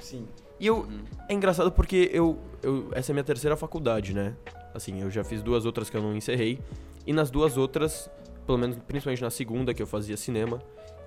[0.00, 0.26] Sim.
[0.58, 0.78] E eu.
[0.78, 1.04] Uhum.
[1.28, 2.88] É engraçado porque eu, eu.
[2.92, 4.34] Essa é a minha terceira faculdade, né?
[4.74, 6.58] Assim, eu já fiz duas outras que eu não encerrei.
[7.06, 8.10] E nas duas outras,
[8.46, 10.62] pelo menos principalmente na segunda que eu fazia cinema,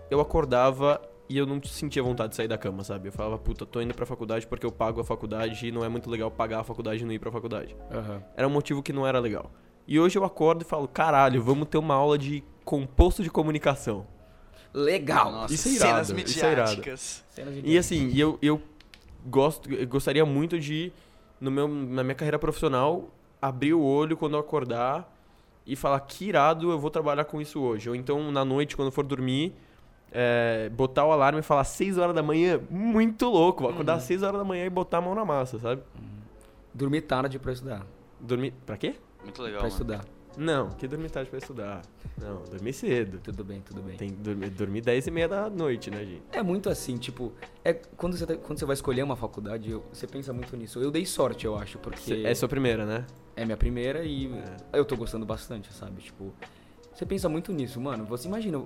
[0.10, 3.10] eu acordava e eu não sentia vontade de sair da cama, sabe?
[3.10, 5.90] Eu falava, puta, tô indo pra faculdade porque eu pago a faculdade e não é
[5.90, 7.76] muito legal pagar a faculdade e não ir pra faculdade.
[7.92, 8.24] Aham.
[8.36, 9.52] Era um motivo que não era legal.
[9.88, 14.06] E hoje eu acordo e falo, caralho, vamos ter uma aula de composto de comunicação.
[14.74, 15.32] Legal.
[15.32, 16.70] Nossa, isso é irado, cenas isso é irado.
[16.70, 17.24] midiáticas.
[17.64, 18.62] E assim, eu, eu
[19.26, 20.92] gosto, eu gostaria muito de,
[21.40, 23.10] no meu, na minha carreira profissional,
[23.42, 25.17] abrir o olho quando eu acordar
[25.68, 27.90] e falar que irado eu vou trabalhar com isso hoje.
[27.90, 29.54] Ou então, na noite, quando eu for dormir,
[30.12, 33.64] é, botar o alarme e falar 6 horas da manhã, muito louco.
[33.64, 35.84] Vou acordar às 6 horas da manhã e botar a mão na massa, sabe?
[36.74, 37.86] Dormir tarde pra estudar.
[38.20, 38.54] Dormir.
[38.66, 38.96] Pra quê?
[39.22, 39.74] Muito legal, pra mano.
[39.74, 40.17] estudar.
[40.38, 41.82] Não, que dormir tarde pra estudar.
[42.22, 43.20] Não, dormir cedo.
[43.20, 43.98] Tudo bem, tudo bem.
[43.98, 46.22] Tem que dormir, dormir 10 e meia da noite, né, gente?
[46.32, 47.34] É muito assim, tipo,
[47.66, 50.80] é quando você, tá- quando você vai escolher uma faculdade, eu- você pensa muito nisso.
[50.80, 53.06] Eu dei sorte, eu acho, porque Cê- É sua primeira, né?
[53.36, 54.32] é minha primeira e
[54.74, 56.02] eu tô gostando bastante, sabe?
[56.02, 56.34] Tipo,
[56.94, 58.06] você pensa muito nisso, mano.
[58.06, 58.64] Você imagina,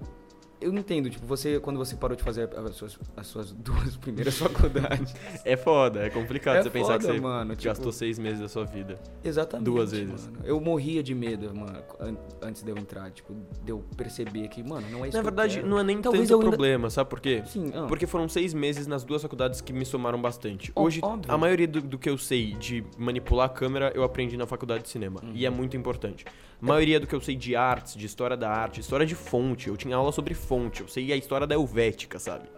[0.61, 3.97] eu não entendo, tipo, você quando você parou de fazer as suas, as suas duas
[3.97, 5.13] primeiras faculdades.
[5.43, 8.39] É foda, é complicado É você pensar que foda, você mano, tipo- gastou seis meses
[8.39, 8.99] da sua vida.
[9.23, 9.65] Exatamente.
[9.65, 10.27] Duas vezes.
[10.27, 10.39] Mano.
[10.43, 14.61] Eu morria de medo, mano, an- antes de eu entrar, tipo, de eu perceber que,
[14.63, 16.49] mano, não é isso Na que eu verdade, não é nem Talvez tanto eu ainda-
[16.51, 17.43] problema, sabe por quê?
[17.47, 17.85] Sim, ah.
[17.87, 20.71] Porque foram seis meses nas duas faculdades que me somaram bastante.
[20.75, 21.31] Hoje, óbvio.
[21.31, 24.83] a maioria do, do que eu sei de manipular a câmera, eu aprendi na faculdade
[24.83, 25.19] de cinema.
[25.23, 25.31] Uhum.
[25.33, 26.25] E é muito importante.
[26.61, 29.67] A maioria do que eu sei de artes, de história da arte, história de fonte.
[29.67, 32.49] Eu tinha aula sobre fonte, eu sei a história da Helvética, sabe?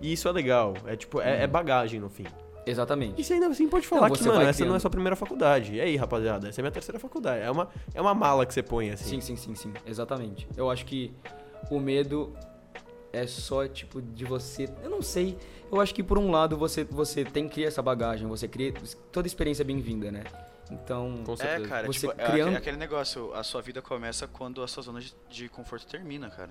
[0.00, 0.74] E isso é legal.
[0.86, 2.24] É tipo, é, é bagagem no fim.
[2.66, 3.20] Exatamente.
[3.20, 4.80] E você ainda assim pode falar Não, que, mano, essa não é criando.
[4.80, 5.74] sua primeira faculdade.
[5.74, 7.42] E aí, rapaziada, essa é minha terceira faculdade.
[7.42, 9.20] É uma, é uma mala que você põe, assim.
[9.20, 9.72] Sim, sim, sim, sim.
[9.86, 10.46] Exatamente.
[10.56, 11.12] Eu acho que
[11.70, 12.34] o medo
[13.12, 14.68] é só, tipo, de você.
[14.82, 15.36] Eu não sei.
[15.72, 18.72] Eu acho que por um lado você, você tem que criar essa bagagem, você cria.
[19.10, 20.24] Toda experiência é bem-vinda, né?
[20.70, 21.22] Então.
[21.24, 21.68] Com É, certeza.
[21.68, 24.82] cara, Você tipo, é criando- aquele, aquele negócio, a sua vida começa quando a sua
[24.82, 26.50] zona de, de conforto termina, cara.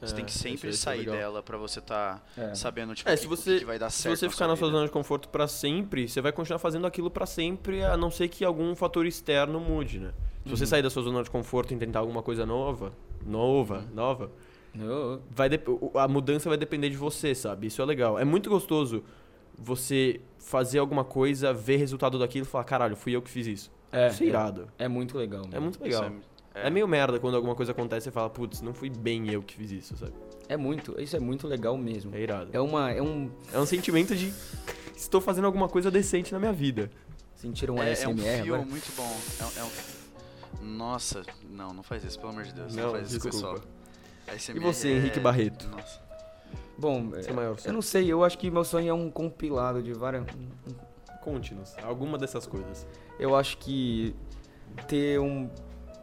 [0.00, 2.54] Você É, tem que sempre isso- isso é sair dela pra você tá É.
[2.54, 4.70] sabendo, tipo, É, se que, você, que vai dar se certo você ficar na sua
[4.70, 8.28] zona de conforto pra sempre, você vai continuar fazendo aquilo pra sempre, a não ser
[8.28, 10.12] que algum fator externo mude, né?
[10.42, 10.56] Se Uhum.
[10.56, 12.92] você sair da sua zona de conforto e tentar alguma coisa nova,
[13.26, 13.94] nova, Uhum.
[13.94, 14.30] nova,
[15.30, 17.66] vai o- a mudança vai depender de você, sabe?
[17.66, 18.18] Isso é legal.
[18.18, 19.04] É muito gostoso
[19.58, 23.70] você fazer alguma coisa, ver resultado daquilo e falar, caralho, fui eu que fiz isso.
[23.92, 24.68] É, isso é irado.
[24.78, 25.42] É muito legal.
[25.42, 25.62] É, mano.
[25.62, 26.12] muito Isso legal.
[26.54, 26.70] É, É.
[26.70, 29.54] meio merda quando alguma coisa acontece e você fala, putz, não fui bem eu que
[29.54, 30.12] fiz isso, sabe?
[30.48, 31.00] É muito.
[31.00, 32.14] Isso é muito legal mesmo.
[32.14, 32.50] É irado.
[32.52, 32.90] É uma.
[32.90, 33.30] É um.
[33.52, 34.32] É um sentimento de
[34.96, 36.90] estou fazendo alguma coisa decente na minha vida.
[37.36, 38.68] Sentir um é, é ASMR um fio agora.
[38.68, 39.16] muito bom.
[39.56, 40.66] É, é um...
[40.76, 42.74] Nossa, não, não faz isso, pelo amor de Deus.
[42.74, 43.60] Não, Não, faz isso, desculpa.
[43.60, 43.70] pessoal.
[44.36, 45.68] ASMR E você, é- Henrique Barreto?
[45.68, 46.00] Nossa.
[46.76, 50.24] Bom, é, eu não sei, eu acho que meu sonho é um compilado de várias.
[51.22, 52.86] Conte-nos alguma dessas coisas.
[53.18, 54.14] Eu acho que
[54.88, 55.48] ter um.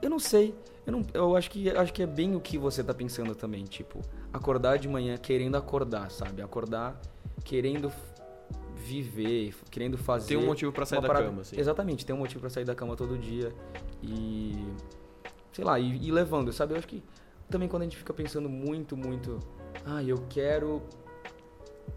[0.01, 0.53] Eu não sei.
[0.85, 3.63] Eu, não, eu acho que acho que é bem o que você tá pensando também,
[3.65, 6.41] tipo, acordar de manhã querendo acordar, sabe?
[6.41, 6.99] Acordar
[7.43, 7.91] querendo
[8.75, 10.29] viver, querendo fazer.
[10.29, 11.59] Tem um motivo pra sair da parada- cama, assim.
[11.59, 13.51] Exatamente, tem um motivo pra sair da cama todo dia
[14.01, 14.55] e
[15.51, 16.73] sei lá, e, e levando, sabe?
[16.73, 17.03] Eu acho que
[17.49, 19.39] também quando a gente fica pensando muito, muito,
[19.85, 20.81] ah, eu quero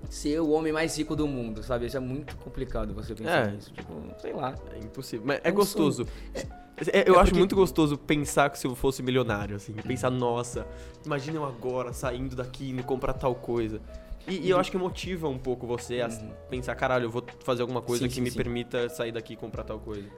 [0.09, 1.87] ser o homem mais rico do mundo, sabe?
[1.87, 3.53] Isso é muito complicado você pensar É.
[3.53, 4.55] nisso, tipo, sei lá.
[4.73, 5.27] É impossível.
[5.27, 6.07] Mas É gostoso.
[6.35, 9.73] É, eu É acho porque- muito gostoso pensar que se eu fosse milionário, assim.
[9.75, 10.67] Pensar, nossa,
[11.05, 13.81] imagina eu agora saindo daqui, indo comprar tal coisa.
[14.29, 16.31] E, e eu acho que motiva um pouco você a Uhum.
[16.49, 18.37] pensar, caralho, eu vou fazer alguma coisa Sim, que sim, me sim.
[18.37, 20.09] permita sair daqui e comprar tal coisa.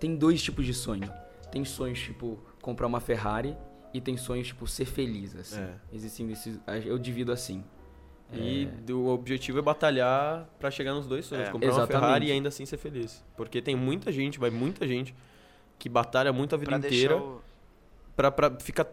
[0.00, 1.10] Tem dois tipos de sonho.
[1.52, 3.56] Tem sonhos, tipo, comprar uma Ferrari
[3.92, 5.60] e tem sonhos, tipo, ser feliz, assim.
[5.60, 5.74] É.
[5.92, 6.58] Existem esses.
[6.84, 7.62] Eu divido assim.
[8.32, 8.92] E É.
[8.92, 11.48] o objetivo é batalhar pra chegar nos dois sonhos.
[11.48, 11.52] É.
[11.52, 12.00] comprar uma Exatamente.
[12.06, 13.22] Ferrari e ainda assim ser feliz.
[13.36, 15.14] Porque tem muita gente, vai muita gente,
[15.78, 17.16] que batalha muito a vida Pra inteira.
[17.16, 17.40] o...
[18.16, 18.86] Pra, pra ficar,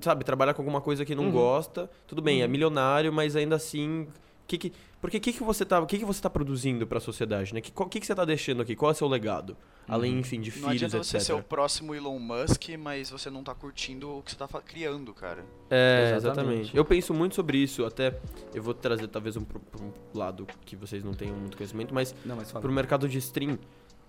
[0.00, 1.30] sabe, trabalhar com alguma coisa que não Uhum.
[1.32, 1.88] gosta.
[2.08, 2.50] Tudo bem, é Uhum.
[2.50, 4.08] milionário, mas ainda assim
[4.48, 6.98] Que que, porque o que, que você tá, o que, que você tá produzindo pra
[7.00, 7.60] sociedade, né?
[7.60, 8.74] O que, qual- que, que você tá deixando aqui?
[8.74, 9.54] Qual é o seu legado?
[9.86, 11.26] Além, enfim, de Não filhos, adianta você etc.
[11.26, 15.12] ser o próximo Elon Musk, mas você não tá curtindo o que você tá criando,
[15.12, 15.44] cara.
[15.70, 16.16] É, Exatamente.
[16.40, 16.76] exatamente.
[16.78, 18.18] Eu penso muito sobre isso, até
[18.54, 22.34] eu vou trazer talvez um, um lado que vocês não tenham muito conhecimento, mas Não,
[22.36, 22.62] mas fala.
[22.62, 23.58] pro mercado de stream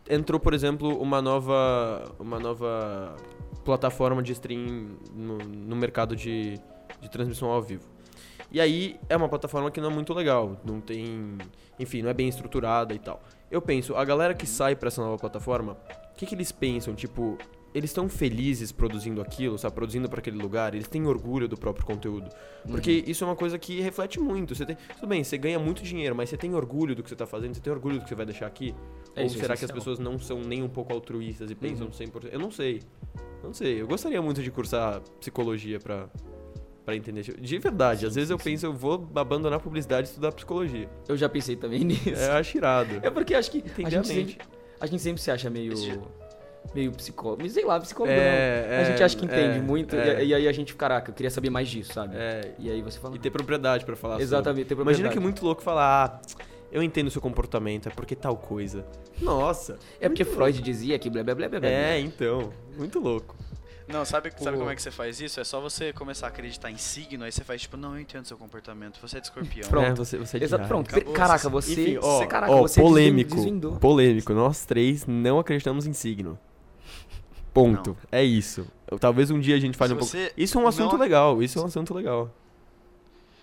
[0.08, 3.16] entrou, por exemplo, uma nova uma nova
[3.64, 6.60] plataforma de stream no, no mercado de,
[7.02, 7.84] de transmissão ao vivo.
[8.52, 11.38] E aí é uma plataforma que não é muito legal, não tem,
[11.80, 13.22] enfim, não é bem estruturada e tal.
[13.52, 15.74] Eu penso, a galera que sai pra essa nova plataforma,
[16.14, 16.96] o que, que eles pensam?
[16.96, 17.38] Tipo,
[17.74, 19.76] eles estão felizes produzindo aquilo, sabe?
[19.76, 22.30] Produzindo pra aquele lugar, eles têm orgulho do próprio conteúdo.
[22.68, 24.56] Porque isso é uma coisa que reflete muito.
[24.56, 27.16] Você tem, tudo bem, você ganha muito dinheiro, mas você tem orgulho do que você
[27.16, 28.74] tá fazendo, você tem orgulho do que você vai deixar aqui?
[29.20, 31.56] É Ou isso, é será que as pessoas não são nem um pouco altruístas e
[31.56, 31.92] pensam Uhum.
[31.92, 32.30] 100%?
[32.32, 32.82] Eu não sei.
[33.44, 33.82] Não sei.
[33.82, 36.08] Eu gostaria muito de cursar psicologia pra,
[36.86, 37.24] pra entender.
[37.24, 40.32] De verdade, às Sim, vezes sim, eu penso, eu vou abandonar a publicidade e estudar
[40.32, 40.90] psicologia.
[41.08, 42.10] Eu já pensei também nisso.
[42.10, 43.00] É, eu acho irado.
[43.02, 44.38] É porque acho que a Entender a gente, sempre,
[44.82, 45.74] a gente sempre se acha meio.
[46.76, 47.50] Meio psicólogo.
[47.50, 48.14] Sei lá, psicólogo.
[48.14, 48.82] É, não.
[48.82, 49.96] a gente é, acha que entende é, muito.
[49.96, 50.24] é.
[50.24, 52.16] E, e aí a gente, caraca, eu queria saber mais disso, sabe?
[52.16, 53.16] É, E aí você fala.
[53.16, 54.26] e ter propriedade pra falar sobre.
[54.26, 55.14] Exatamente, ter Imagina propriedade.
[55.14, 58.86] que é muito louco falar, ah, eu entendo o seu comportamento, é porque tal coisa.
[59.22, 59.78] Nossa.
[60.00, 61.60] É porque muito Freud dizia que blá blá blá blá.
[61.60, 61.70] blá.
[61.70, 62.52] É, então.
[62.78, 63.36] Muito louco.
[63.88, 65.40] Não, sabe, sabe como é que você faz isso?
[65.40, 68.24] É só você começar a acreditar em signo, aí você faz tipo, não, eu entendo
[68.24, 69.68] seu comportamento, você é de escorpião.
[69.68, 69.88] Pronto.
[69.88, 70.68] É, você, você é Exato, diário.
[70.68, 70.96] pronto.
[70.96, 71.72] Acabou, Caraca, você-.
[71.72, 73.36] Enfim, ó, você- caraca, ó, você polêmico.
[73.36, 73.78] desvendou.
[73.78, 74.32] Polêmico.
[74.32, 76.38] Nós três não acreditamos em signo.
[77.52, 77.98] Ponto.
[78.12, 78.68] É isso.
[79.00, 80.34] Talvez um dia a gente fale Se um pouco.
[80.38, 81.42] Isso é um assunto não- legal.
[81.42, 82.30] Isso é um assunto legal.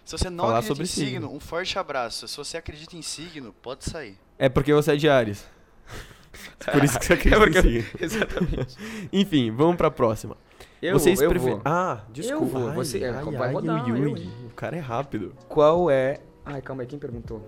[0.07, 1.33] Se você não Falar acredita sobre em signo, signo.
[1.37, 2.27] um forte abraço.
[2.29, 4.17] Se você acredita em signo, pode sair.
[4.39, 5.45] É porque você é de Ares.
[6.73, 7.91] Por isso que você acredita É porque- em signo.
[8.01, 8.77] Exatamente.
[9.13, 10.37] Enfim, vamos pra próxima.
[10.81, 11.61] Eu, Vocês eu preferem.
[11.65, 12.47] Ah, desculpa.
[12.59, 14.31] vou, Ai, você- é, ai, vai ai, rodar, eu, hein.
[14.47, 15.35] O cara é rápido.
[15.49, 16.21] Qual é.
[16.45, 17.43] Ai, calma aí, quem perguntou?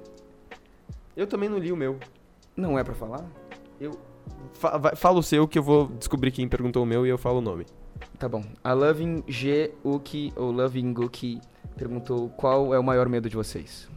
[1.17, 1.99] Eu também não li o meu.
[2.57, 3.25] Não é pra falar?
[3.81, 3.93] Eu.
[4.55, 7.19] Fa vai- fala o seu que eu vou descobrir quem perguntou o meu e eu
[7.19, 7.67] falo o nome.
[8.19, 8.43] Tá bom.
[8.63, 11.41] A Loving G Uki ou Loving Guki
[11.77, 13.89] perguntou qual é o maior medo de vocês.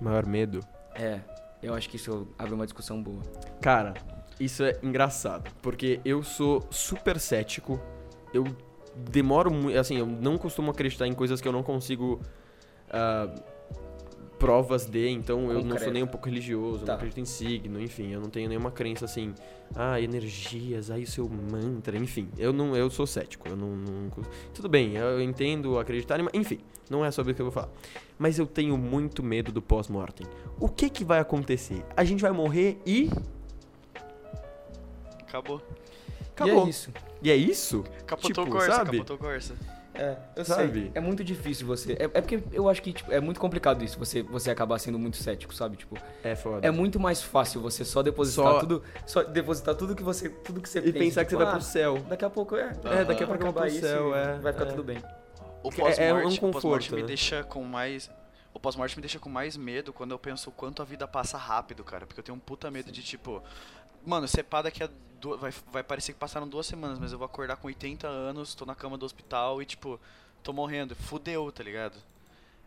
[0.00, 0.60] Maior medo.
[0.94, 1.20] É,
[1.62, 3.22] eu acho que isso abre uma discussão boa.
[3.60, 3.94] Cara,
[4.40, 7.80] isso é engraçado, porque eu sou super cético.
[8.34, 8.44] Eu
[8.96, 12.20] demoro muito, assim, eu não costumo acreditar em coisas que eu não consigo
[12.90, 13.32] ah,
[14.42, 16.92] provas de, então eu não sou nem um pouco religioso, eu Tá.
[16.92, 19.32] não acredito em signo, enfim, eu não tenho nenhuma crença assim,
[19.74, 24.10] ah, energias, aí o seu mantra, enfim, eu não, eu sou cético, eu não, não
[24.52, 26.58] tudo bem, eu entendo acreditar, em- enfim,
[26.90, 27.70] não é sobre isso que eu vou falar.
[28.18, 30.26] Mas eu tenho muito medo do pós-mortem.
[30.58, 31.84] O que que vai acontecer?
[31.96, 33.08] A gente vai morrer e
[35.28, 35.62] Acabou.
[36.32, 36.64] acabou.
[36.64, 36.90] E é isso.
[37.22, 37.84] E é isso?
[38.06, 38.98] Capotou Tipo, Corsa, sabe?
[38.98, 39.54] capotou Corsa.
[39.94, 40.72] É, eu Sabe?
[40.80, 40.90] sei.
[40.94, 41.92] É muito difícil você.
[41.92, 44.98] É, é porque eu acho que tipo, é muito complicado isso, você, você acabar sendo
[44.98, 45.76] muito cético, sabe?
[45.76, 46.66] Tipo, É foda.
[46.66, 48.82] é muito mais fácil você só depositar Só- tudo.
[49.06, 50.28] Só depositar tudo que você.
[50.30, 51.98] Tudo que você E pensa, pensar que você tipo, vai ah, pro céu.
[52.08, 52.70] Daqui a pouco é.
[52.84, 54.68] É, daqui a vai pouco acabar pro céu, é, Vai ficar é.
[54.70, 54.98] tudo bem.
[55.62, 57.06] O É- é um pós-morte o pós-morte conforto, me né?
[57.06, 58.10] deixa com mais.
[58.54, 61.36] O pós-morte me deixa com mais medo quando eu penso o quanto a vida passa
[61.38, 62.06] rápido, cara.
[62.06, 63.42] Porque eu tenho um puta medo de tipo.
[64.04, 64.88] Mano, ser pá daqui a.
[65.36, 68.64] Vai, vai parecer que passaram duas semanas, mas eu vou acordar com 80 anos, tô
[68.66, 69.98] na cama do hospital e, tipo,
[70.42, 70.94] tô morrendo.
[70.94, 71.96] Fudeu, tá ligado?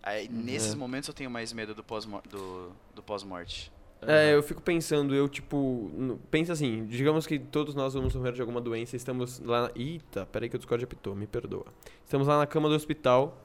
[0.01, 0.75] Aí, nesses É.
[0.75, 2.29] momentos eu tenho mais medo do pós-morte.
[2.29, 3.71] Do, do pós-morte.
[4.01, 5.89] É, eu fico pensando, eu tipo.
[6.29, 9.63] Pensa assim, digamos que todos nós vamos morrer de alguma doença, estamos lá.
[9.63, 9.71] Na...
[9.75, 11.65] Eita, peraí que o Discord apitou, me perdoa.
[12.03, 13.41] Estamos lá na cama do hospital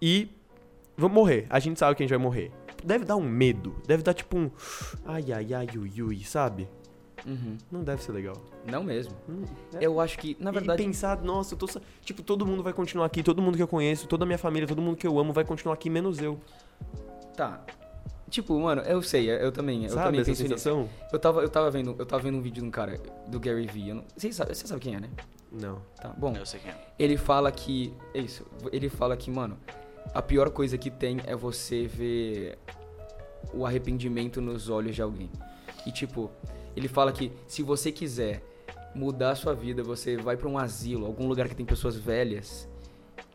[0.00, 0.30] e.
[0.96, 1.46] Vamos morrer.
[1.50, 2.50] A gente sabe que a gente vai morrer.
[2.82, 3.76] Deve dar um medo.
[3.86, 4.50] Deve dar tipo um.
[5.04, 6.68] Ai, ai, ai, ui, ui, sabe?
[7.26, 7.56] Uhum.
[7.70, 8.34] Não deve ser legal.
[8.66, 9.12] Não mesmo.
[9.28, 9.84] Hum, é.
[9.86, 10.82] Eu acho que, na verdade.
[10.82, 11.66] E pensar, nossa, eu tô.
[12.02, 14.66] Tipo, todo mundo vai continuar aqui, todo mundo que eu conheço, toda a minha família,
[14.66, 16.38] todo mundo que eu amo vai continuar aqui, menos eu.
[17.36, 17.62] Tá.
[18.28, 19.84] Tipo, mano, eu sei, eu também.
[19.84, 20.42] Eu sabe também essa nisso.
[20.42, 20.88] sensação?
[21.12, 23.66] Eu tava, eu tava vendo, eu tava vendo um vídeo de um cara, do Gary
[23.66, 23.92] Vee.
[23.92, 25.10] não- Você sabe, você sabe quem é, né?
[25.50, 25.82] Não.
[26.00, 26.34] Tá, bom.
[26.34, 26.76] Eu sei quem é.
[26.98, 27.92] Ele fala que.
[28.14, 28.46] É isso.
[28.72, 29.58] Ele fala que, mano,
[30.14, 32.58] a pior coisa que tem é você ver
[33.52, 35.30] o arrependimento nos olhos de alguém.
[35.86, 36.30] E, tipo,
[36.76, 38.42] ele fala que se você quiser
[38.94, 42.68] mudar a sua vida, você vai pra um asilo, algum lugar que tem pessoas velhas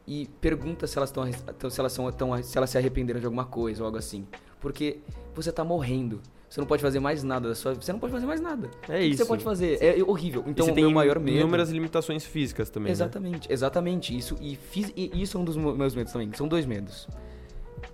[0.08, 1.26] e pergunta se elas estão
[1.69, 4.26] se elas são tão, se elas se arrependeram de alguma coisa ou algo assim,
[4.60, 4.97] porque
[5.36, 6.21] você tá morrendo.
[6.50, 7.84] Você não pode fazer mais nada da sua vida.
[7.84, 8.69] Você não pode fazer mais nada.
[8.88, 9.17] É o que isso.
[9.17, 9.84] você pode fazer?
[9.84, 10.45] É horrível.
[10.47, 11.38] E Então, você o tem maior medo.
[11.39, 12.86] inúmeras limitações físicas também.
[12.88, 12.91] né?
[12.93, 14.17] Exatamente, exatamente.
[14.17, 16.32] Isso e, fiz, e isso é um dos meus medos também.
[16.34, 17.06] São dois medos.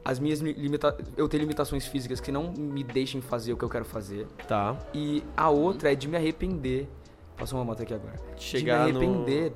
[0.04, 3.63] As minhas li- limita eu tenho limitações físicas que não me deixem fazer o que
[3.63, 4.28] eu quero fazer.
[4.48, 4.78] Tá.
[4.93, 6.88] E a outra é de me arrepender.
[7.38, 8.15] Passou uma moto aqui agora.
[8.38, 9.54] Chegar de me no- arrepender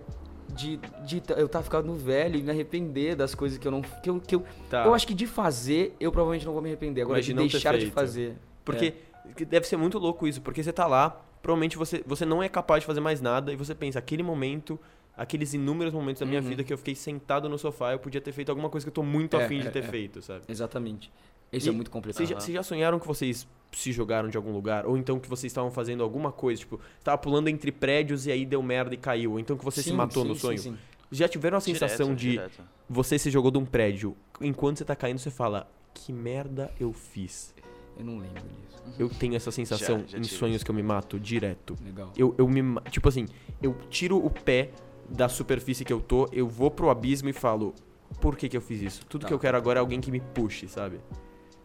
[0.50, 3.82] de, de t- eu tá ficando velho e me arrepender das coisas que eu não.
[3.82, 4.86] Que eu, que eu, Tá.
[4.86, 7.02] eu acho que de fazer, eu provavelmente não vou me arrepender.
[7.02, 8.36] Agora, Mas de de não deixar de fazer.
[8.66, 8.94] Porque
[9.36, 12.48] que deve ser muito louco isso, porque você tá lá, provavelmente você, você não é
[12.50, 14.80] capaz de fazer mais nada e você pensa, aquele momento,
[15.18, 16.48] aqueles inúmeros momentos da minha Uhum.
[16.48, 18.94] vida que eu fiquei sentado no sofá, eu podia ter feito alguma coisa que eu
[18.94, 19.88] tô muito É, afim de é, ter é.
[19.88, 20.44] feito, sabe?
[20.48, 21.12] Exatamente.
[21.52, 22.18] Isso E é muito complicado.
[22.18, 24.86] Vocês já, vocês já sonharam que vocês se jogaram de algum lugar?
[24.86, 28.46] Ou então que vocês estavam fazendo alguma coisa, tipo, tava pulando entre prédios e aí
[28.46, 29.32] deu merda e caiu?
[29.34, 30.58] Ou então que você se Sim, matou sim, no sim, sonho?
[30.60, 30.78] sim.
[31.10, 32.70] Já tiveram a sensação Direto, de direto.
[32.90, 36.92] você se jogou de um prédio, enquanto você tá caindo, você fala, que merda eu
[36.92, 37.56] fiz?
[37.98, 38.84] Eu não lembro disso.
[39.00, 40.66] Eu tenho essa sensação Já- já em sonhos isso.
[40.66, 41.78] que eu me mato direto.
[41.84, 42.12] Legal.
[42.18, 42.62] Eu, eu me.
[42.92, 43.26] Tipo assim,
[43.64, 44.70] eu tiro o pé
[45.10, 47.74] da superfície que eu tô, eu vou pro abismo e falo,
[48.22, 49.06] por que que eu fiz isso?
[49.06, 49.28] Tudo Tá.
[49.28, 51.00] que eu quero agora é alguém que me puxe, sabe?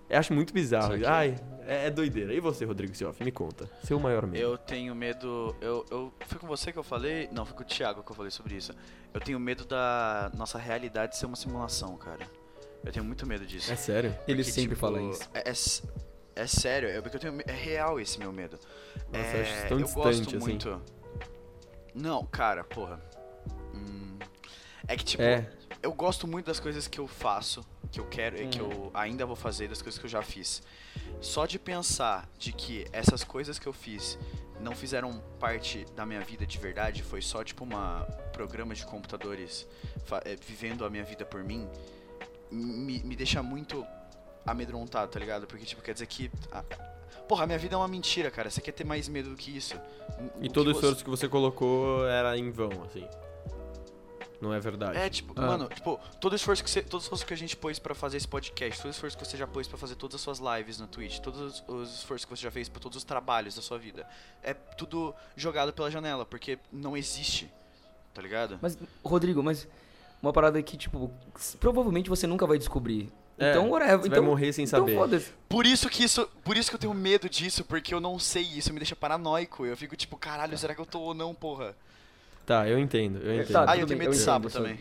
[0.09, 0.93] Eu acho muito bizarro.
[1.07, 1.35] Ai,
[1.67, 2.35] é, é doideira.
[2.35, 3.69] E você, Rodrigo Sioff, me conta.
[3.83, 4.37] Seu maior medo.
[4.43, 5.57] Eu tenho medo.
[5.59, 7.31] Eu, eu, foi com você que eu falei?
[7.33, 8.75] Não, foi com o Thiago que eu falei sobre isso.
[9.15, 12.27] Eu tenho medo da nossa realidade ser uma simulação, cara.
[12.85, 13.73] Eu tenho muito medo disso.
[13.73, 14.11] É sério?
[14.29, 15.23] Ele Porque, sempre tipo, fala isso.
[15.33, 15.55] É, é
[16.35, 17.33] é sério, é porque eu tenho.
[17.33, 18.59] me- É real esse meu medo.
[19.11, 20.39] Nossa, é, eu acho isso tão eu distante, gosto assim.
[20.39, 20.83] muito.
[21.95, 23.01] Não, cara, porra.
[23.75, 24.19] Hum,
[24.87, 25.51] é que tipo, É.
[25.83, 29.25] eu gosto muito das coisas que eu faço, que eu quero e que eu ainda
[29.27, 30.63] vou fazer, das coisas que eu já fiz.
[31.21, 34.19] Só de pensar de que essas coisas que eu fiz
[34.61, 39.67] não fizeram parte da minha vida de verdade, foi só tipo uma programa de computadores
[40.25, 41.69] eh, vivendo a minha vida por mim,
[42.51, 43.85] me, me deixa muito
[44.47, 45.47] amedrontado, tá ligado?
[45.47, 46.63] Porque tipo, quer dizer que a-
[47.29, 48.51] Porra, minha vida é uma mentira, cara.
[48.51, 49.77] Você quer ter mais medo do que isso?
[50.37, 53.07] O E que todo o você- esforço que você colocou era em vão, assim.
[54.43, 54.99] Não é verdade.
[54.99, 55.47] É, tipo, Ah.
[55.47, 58.27] mano, tipo, todo esforço que você, todo esforço que a gente pôs pra fazer esse
[58.27, 61.21] podcast, todo esforço que você já pôs pra fazer todas as suas lives no Twitch,
[61.21, 64.05] todos os, os esforços que você já fez pra todos os trabalhos da sua vida,
[64.43, 67.49] é tudo jogado pela janela, porque não existe.
[68.13, 68.59] Tá ligado?
[68.61, 69.69] Mas, Rodrigo, mas
[70.21, 71.09] uma parada que, tipo,
[71.61, 73.13] provavelmente você nunca vai descobrir.
[73.39, 74.01] É, então, whatever.
[74.01, 74.97] Você então, vai morrer sem então saber.
[74.97, 75.33] foda-se.
[75.49, 78.43] Por isso que isso, por isso que eu tenho medo disso, porque eu não sei
[78.43, 79.65] isso, me deixa paranoico.
[79.65, 81.75] Eu fico tipo, caralho, será que eu tô ou não, porra?
[82.45, 83.53] Tá, eu entendo, eu entendo.
[83.53, 84.79] Tá, Ah, eu tenho medo de sapo também.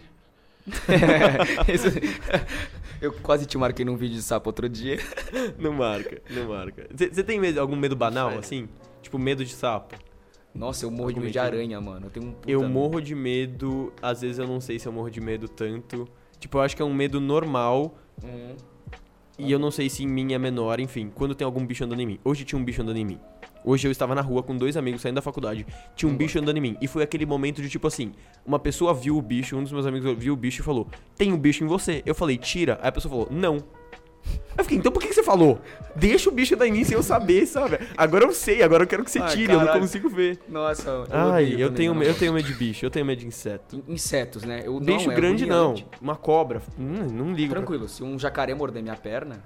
[3.01, 4.99] Eu quase te marquei num vídeo de sapo outro dia.
[5.57, 6.87] Não marca, não marca.
[6.93, 8.39] Você tem medo, algum medo banal, Sério?
[8.41, 8.69] assim?
[9.01, 9.95] Tipo, medo de sapo?
[10.53, 12.05] Nossa, eu morro de Algum medo de aranha, mano.
[12.05, 14.91] Eu tenho um puta Eu morro de medo, às vezes eu não sei se eu
[14.91, 16.07] morro de medo tanto.
[16.39, 18.55] Tipo, eu acho que é um medo normal Uhum.
[19.39, 22.01] e eu não sei se em mim é menor, enfim, quando tem algum bicho andando
[22.01, 22.19] em mim.
[22.23, 23.19] Hoje tinha um bicho andando em mim.
[23.63, 25.65] Hoje eu estava na rua com dois amigos saindo da faculdade.
[25.95, 26.77] Tinha um bicho andando em mim.
[26.81, 28.11] E foi aquele momento de tipo assim:
[28.45, 31.31] uma pessoa viu o bicho, um dos meus amigos viu o bicho e falou: Tem
[31.31, 32.01] um bicho em você.
[32.05, 32.79] Eu falei: Tira.
[32.81, 33.57] Aí a pessoa falou: Não.
[34.55, 35.59] Eu fiquei, então por que você falou?
[35.95, 37.79] Deixa o bicho andar em mim sem eu saber, sabe?
[37.97, 40.39] Agora eu sei, agora eu quero que você Ai, tire, eu não consigo ver.
[40.47, 42.03] Nossa, eu Ai, odeio eu tenho, não.
[42.03, 43.75] eu tenho medo de bicho, eu tenho medo de inseto.
[43.87, 44.61] In- Insetos, né?
[44.63, 45.87] Eu, Bicho não, é grande não, agoniante.
[45.99, 47.49] uma cobra, hum, não ligo.
[47.49, 49.43] pra- Tranquilo, se um jacaré morder minha perna,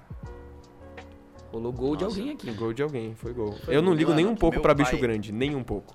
[1.56, 2.18] rolou gol de Nossa.
[2.18, 2.50] alguém aqui.
[2.52, 3.52] Gol de alguém, foi gol.
[3.64, 3.98] Foi eu não gol.
[3.98, 5.94] ligo nem um pouco pra bicho pai- grande, nem um pouco.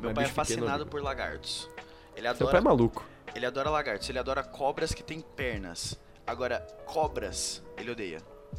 [0.00, 1.68] Meu Mas pai é pequeno fascinado por lagartos.
[2.16, 3.04] Ele Seu pai é adora, maluco.
[3.34, 5.98] ele adora lagartos, ele adora cobras que têm pernas.
[6.26, 8.18] Agora, cobras, ele odeia.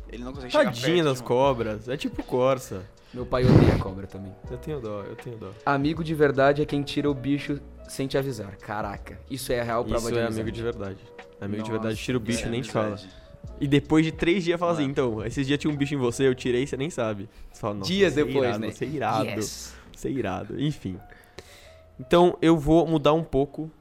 [0.09, 2.85] Ele não consegue chegar Tadinha perto das de cobras, é tipo Corsa.
[3.13, 4.35] Meu pai odeia cobra também.
[4.51, 5.51] Eu tenho dó, eu tenho dó.
[5.65, 8.55] Amigo de verdade é quem tira o bicho sem te avisar.
[8.57, 10.41] Caraca, isso é a real prova Isso de é amizade.
[10.41, 10.97] amigo de verdade.
[11.39, 12.97] Amigo de Nossa, verdade tira o bicho Isso e é nem te fala.
[13.59, 14.91] E depois de três dias fala assim, Mano.
[14.91, 17.27] então, esses dias tinha um bicho em você, eu tirei você nem sabe.
[17.51, 18.71] Você fala, nossa, Dias você é depois, irado, né?
[18.71, 19.29] Você é irado.
[19.29, 19.75] Yes.
[19.95, 20.61] Você é irado.
[20.61, 20.99] Enfim.
[21.99, 23.71] Então eu vou mudar um pouco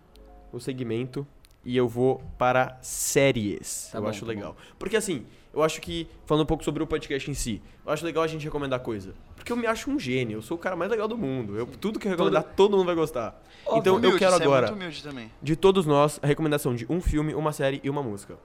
[0.50, 1.26] o segmento
[1.64, 3.90] e eu vou para séries.
[3.92, 4.56] Tá eu bom, acho tá legal.
[4.78, 8.04] Porque assim, eu acho que, falando um pouco sobre o podcast em si, eu acho
[8.04, 9.14] legal a gente recomendar coisa.
[9.34, 11.56] Porque eu me acho um gênio, eu sou o cara mais legal do mundo.
[11.56, 13.42] Eu, tudo que eu recomendar, todo mundo vai gostar.
[13.64, 13.80] Óbvio.
[13.80, 15.30] então eu Humilde, quero você é agora, muito humilde também.
[15.42, 18.38] de todos nós, a recomendação de um filme, uma série e uma música.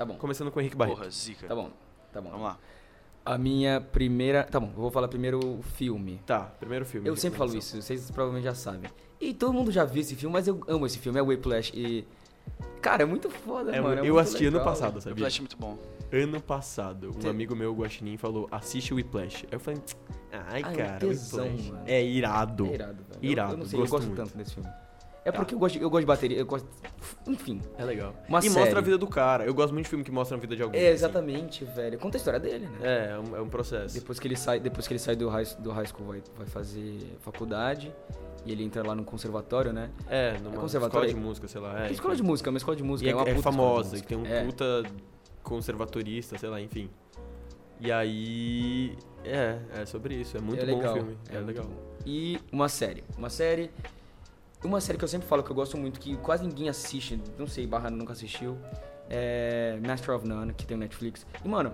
[0.00, 0.96] Tá bom, Começando com o Henrique Barreto.
[0.96, 1.46] Porra, zica.
[1.46, 1.70] tá bom,
[2.10, 2.30] tá bom.
[2.30, 2.58] Vamos lá.
[3.22, 4.44] A minha primeira...
[4.44, 6.22] Tá bom, eu vou falar primeiro o filme.
[6.24, 7.06] Tá, primeiro filme.
[7.06, 8.90] Eu sempre falo isso, vocês provavelmente já sabem.
[9.20, 12.06] E todo mundo já viu esse filme, mas eu amo esse filme, é Whiplash e...
[12.80, 14.02] Cara, é muito foda, É, mano.
[14.02, 14.72] é eu assisti ano legal.
[14.72, 15.18] passado, O sabia?
[15.18, 15.78] Flash é muito bom.
[16.10, 19.44] Ano passado, um Cê- amigo meu, o Guaxinim, falou, assiste o Whiplash.
[19.44, 19.82] Aí eu falei,
[20.32, 21.72] ai, Ai, um cara, tesão, Whiplash.
[21.86, 22.66] É irado.
[22.68, 23.18] É irado, velho.
[23.32, 24.16] Irado, Eu, eu não sei, eu gosto gosto muito.
[24.16, 24.70] tanto desse filme.
[25.24, 26.66] É porque eu gosto, de, eu gosto de bateria, eu gosto...
[27.26, 27.60] Enfim.
[27.76, 28.14] É legal.
[28.28, 28.54] Uma e série.
[28.58, 29.44] mostra a vida do cara.
[29.44, 30.80] Eu gosto muito de filme que mostra a vida de alguém.
[30.80, 30.94] É, assim.
[30.94, 31.98] exatamente, velho.
[31.98, 32.78] Conta a história dele, né?
[32.82, 33.94] É, é um, é um processo.
[33.94, 36.46] Depois que ele sai, depois que ele sai do high, do high school, vai, vai
[36.46, 37.94] fazer faculdade.
[38.46, 39.90] E ele entra lá no conservatório, né?
[40.08, 41.86] É, numa conservatório escola de música, sei lá.
[41.86, 43.08] É, escola de música, é uma escola de música.
[43.08, 44.44] E é, uma é puta escola de famosa, que tem um É.
[44.44, 44.82] puta
[45.42, 46.88] conservatorista, sei lá, enfim.
[47.78, 48.96] E aí.
[49.24, 50.36] É, é sobre isso.
[50.36, 51.18] É muito É bom legal, o filme.
[51.28, 51.64] É, muito legal.
[51.66, 51.76] bom.
[52.06, 53.04] E uma série.
[53.18, 53.70] Uma série.
[54.62, 57.46] Uma série que eu sempre falo que eu gosto muito, que quase ninguém assiste, não
[57.46, 58.58] sei, Barra nunca assistiu,
[59.08, 61.26] é Master of None, que tem no Netflix.
[61.42, 61.72] E, mano,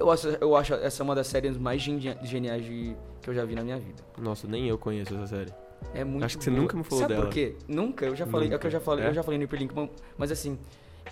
[0.00, 3.44] eu acho, eu acho essa uma das séries mais geni- geniais de- que eu já
[3.44, 4.02] vi na minha vida.
[4.18, 5.52] Nossa, nem eu conheço essa série.
[5.94, 6.62] É muito Acho que você boa.
[6.62, 7.26] nunca me falou Sabe dela.
[7.26, 7.56] por quê?
[7.68, 9.08] Nunca, eu já falei, é o que eu já falei, É?
[9.08, 10.58] eu já falei no Hyperlink, mas- mas assim,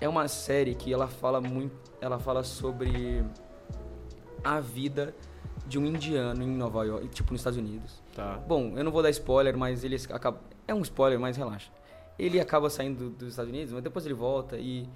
[0.01, 3.23] é uma série que ela fala muito, ela fala sobre
[4.43, 5.15] a vida
[5.67, 8.01] de um indiano em Nova York, tipo nos Estados Unidos.
[8.15, 8.39] Tá.
[8.49, 10.41] Bom, eu não vou dar spoiler, mas ele acaba
[10.71, 11.71] é um spoiler, mas relaxa.
[12.19, 14.89] Ele acaba saindo dos Estados Unidos, mas depois ele volta e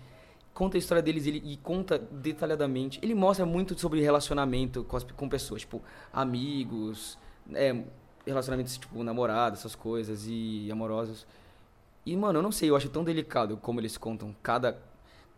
[0.53, 2.99] conta a história deles ele, e conta detalhadamente.
[3.03, 7.19] Ele mostra muito sobre relacionamento com, as, com pessoas, tipo, amigos,
[7.53, 7.83] é,
[8.27, 11.27] relacionamentos, tipo, namorados, essas coisas, e amorosos.
[12.07, 14.79] E, mano, eu não sei, eu acho tão delicado como eles contam cada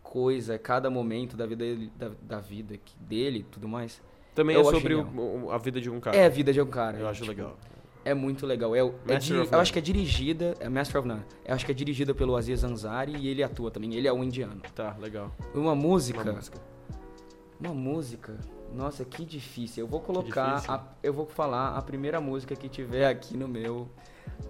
[0.03, 4.01] coisa, cada momento da vida dele, da, da vida dele tudo mais.
[4.35, 6.15] Também Eu é sobre o- a vida de um cara.
[6.15, 6.97] É a vida de um cara.
[6.99, 7.57] Eu é, acho tipo, legal.
[8.09, 8.75] É muito legal.
[8.75, 8.83] É, é
[9.51, 11.21] eu acho que é dirigida, é Master of None.
[11.45, 13.93] Eu acho que é dirigida pelo Aziz Ansari e ele atua também.
[13.95, 14.61] Ele é um indiano.
[14.73, 15.31] Tá, legal.
[15.53, 16.57] Uma música, Uma música.
[17.59, 18.37] uma música.
[18.73, 19.83] Nossa, que difícil.
[19.85, 23.89] Eu vou colocar, a- eu vou falar a primeira música que tiver aqui no meu.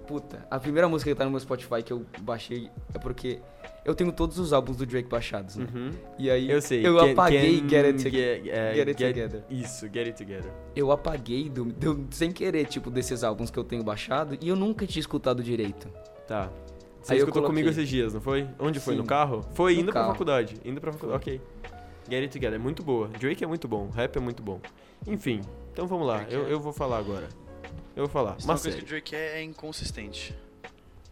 [0.07, 3.39] Puta, a primeira música que tá no meu Spotify que eu baixei é porque
[3.87, 5.65] eu tenho todos os álbuns do Drake baixados, né?
[5.73, 5.89] Uhum.
[6.19, 6.85] E aí Eu sei.
[6.85, 9.43] eu Can- apaguei can Get It, Tog- get, é, Get It get- Together.
[9.49, 10.51] Isso, Get It Together.
[10.75, 14.55] Eu apaguei do, do- sem querer, tipo, desses álbuns que eu tenho baixado e eu
[14.55, 15.87] nunca tinha escutado direito.
[16.27, 16.51] Tá.
[17.01, 18.47] Você Aí escutou comigo esses dias, não foi?
[18.59, 18.93] Onde foi?
[18.95, 18.99] Sim.
[18.99, 19.41] No carro?
[19.53, 20.11] Foi No indo pra carro.
[20.11, 20.57] faculdade.
[20.65, 21.17] Indo pra faculdade.
[21.21, 21.41] Ok.
[22.09, 23.07] Get It Together é muito boa.
[23.07, 23.89] Drake é muito bom.
[23.89, 24.59] Rap é muito bom.
[25.07, 25.39] Enfim,
[25.71, 26.25] então vamos lá.
[26.29, 27.29] Eu, é- eu vou falar agora.
[27.95, 28.31] Eu vou falar.
[28.31, 28.75] É Uma uma coisa série.
[28.77, 30.35] que o Drake é, é inconsistente.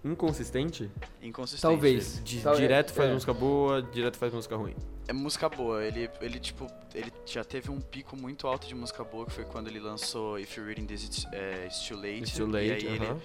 [0.06, 0.92] Inconsistente?
[1.22, 1.62] Inconsistente.
[1.62, 2.22] Talvez.
[2.44, 3.14] Tal- direto faz é.
[3.14, 4.76] música boa, direto faz música ruim.
[5.08, 5.84] É música boa.
[5.84, 9.46] Ele, ele, tipo, ele já teve um pico muito alto de música boa, que foi
[9.46, 12.20] quando ele lançou If You're Reading This, It's, é, It's Too Late.
[12.20, 13.20] It's too E late, aí ele, aham.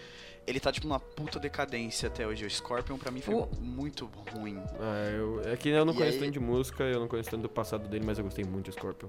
[0.46, 2.46] ele tá, tipo, numa puta decadência até hoje.
[2.46, 4.58] O Scorpion, pra mim, foi O- muito ruim.
[4.80, 7.30] Ah, eu, é que eu não E conheço aí- tanto de música, eu não conheço
[7.30, 9.08] tanto do passado dele, mas eu gostei muito de Scorpion.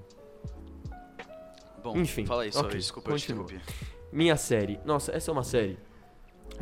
[1.82, 3.44] Bom, Enfim, fala aí, sorry, ok, desculpa eu te continua.
[3.44, 3.74] interrompi.
[4.12, 4.78] Minha série.
[4.84, 5.78] Nossa, essa é uma série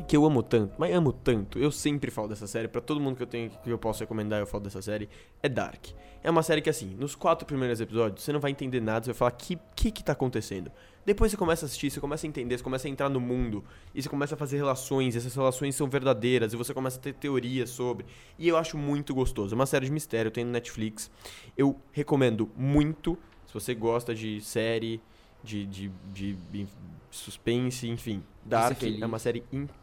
[0.07, 1.59] que eu amo tanto, mas amo tanto.
[1.59, 4.41] Eu sempre falo dessa série, pra todo mundo que eu tenho que eu posso recomendar,
[4.41, 5.09] eu falo dessa série.
[5.43, 5.87] É Dark.
[6.23, 9.13] É uma série que assim, nos quatro primeiros episódios, você não vai entender nada, você
[9.13, 10.71] vai falar que que que tá acontecendo.
[11.05, 13.65] Depois você começa a assistir, você começa a entender, você começa a entrar no mundo
[13.95, 17.01] e você começa a fazer relações, e essas relações são verdadeiras e você começa a
[17.01, 18.05] ter teorias sobre.
[18.39, 19.55] E eu acho muito gostoso.
[19.55, 21.11] É uma série de mistério, tem no Netflix.
[21.57, 25.01] Eu recomendo muito, se você gosta de série,
[25.43, 26.67] de, de, de, de
[27.11, 28.23] suspense, enfim.
[28.45, 29.80] Dark é uma série incrível.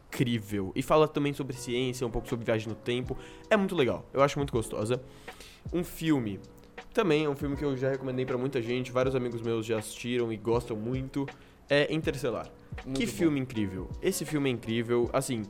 [0.74, 3.16] E fala também sobre ciência, um pouco sobre viagem no tempo.
[3.50, 5.00] É muito legal, eu acho muito gostosa.
[5.72, 6.40] Um filme,
[6.92, 9.78] também é um filme que eu já recomendei pra muita gente, vários amigos meus já
[9.78, 11.26] assistiram e gostam muito.
[11.70, 12.50] É Interstellar.
[12.84, 13.12] Muito que bom.
[13.12, 13.88] filme incrível.
[14.02, 15.10] Esse filme é incrível.
[15.12, 15.42] Assim,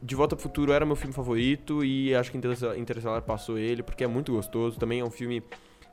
[0.00, 4.04] De Volta pro Futuro era meu filme favorito e acho que Interstellar, passou ele porque
[4.04, 4.78] é muito gostoso.
[4.78, 5.42] Também é um filme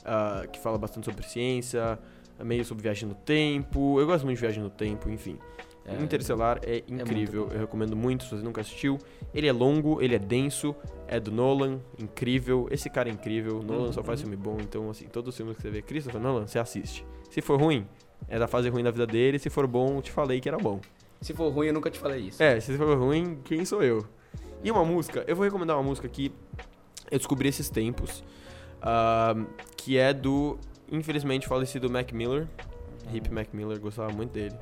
[0.06, 1.98] ah, que fala bastante sobre ciência,
[2.44, 4.00] meio sobre viagem no tempo.
[4.00, 5.38] Eu gosto muito de viagem no tempo, enfim.
[5.98, 7.54] É, Interstellar é muito incrível, bom.
[7.54, 8.98] eu recomendo muito se você nunca assistiu.
[9.34, 10.76] Ele é longo, ele é denso,
[11.08, 12.68] é do Nolan, incrível.
[12.72, 14.28] Esse cara é incrível, Nolan só faz Uhum.
[14.30, 17.06] filme bom, então assim, todos os filmes que você vê, Christopher Nolan, você assiste.
[17.30, 17.88] Se for ruim,
[18.28, 20.58] é da fase ruim da vida dele, se for bom, eu te falei que era
[20.58, 20.80] bom.
[21.22, 22.42] Se for ruim, eu nunca te falei isso.
[22.42, 24.06] É, se for ruim, quem sou eu?
[24.64, 26.32] E uma música, eu vou recomendar uma música que
[27.12, 28.24] eu descobri esses tempos,
[28.82, 29.36] ah,
[29.78, 30.58] que é do,
[30.92, 32.48] infelizmente, falecido Mac Miller.
[33.14, 34.56] Hip Mac Miller, gostava muito dele.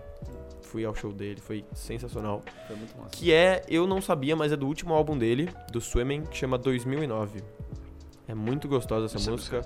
[0.68, 2.43] Fui ao show dele, foi sensacional.
[2.68, 3.09] Foi muito massa.
[3.11, 6.57] Que é, eu não sabia, mas é do último álbum dele, do Swimming, que chama
[6.57, 7.41] 2009.
[8.28, 9.61] É muito gostosa essa Essa música.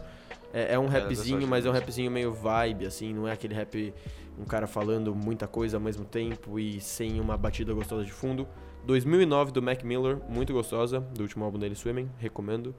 [0.54, 3.56] É, é um das rapzinho, mas é um rapzinho meio vibe, assim, não é aquele
[3.56, 3.94] rap,
[4.38, 8.48] um cara falando muita coisa ao mesmo tempo e sem uma batida gostosa de fundo.
[8.86, 12.76] 2009 do Mac Miller, muito gostosa, do último álbum dele, Swimming, recomendo.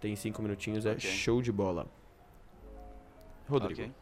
[0.00, 1.08] Tem cinco minutinhos, é Ok.
[1.08, 1.86] show de bola.
[3.48, 3.80] Rodrigo.
[3.82, 3.92] Ok.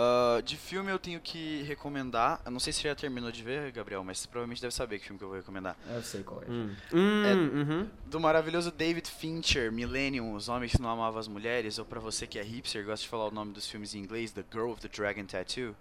[0.00, 2.40] Ah, de filme eu tenho que recomendar.
[2.44, 5.00] Eu não sei se você já terminou de ver, Gabriel, mas você provavelmente deve saber
[5.00, 5.76] que filme que eu vou recomendar.
[5.92, 6.46] Eu sei qual é.
[6.48, 6.72] Hum.
[6.92, 7.88] Hum, É- uhum.
[8.06, 12.28] Do maravilhoso David Fincher, Millennium, Os Homens que Não Amavam as Mulheres, ou pra você
[12.28, 14.76] que é hipster, gosta de falar o nome dos filmes em inglês, The Girl with
[14.82, 15.74] the Dragon Tattoo.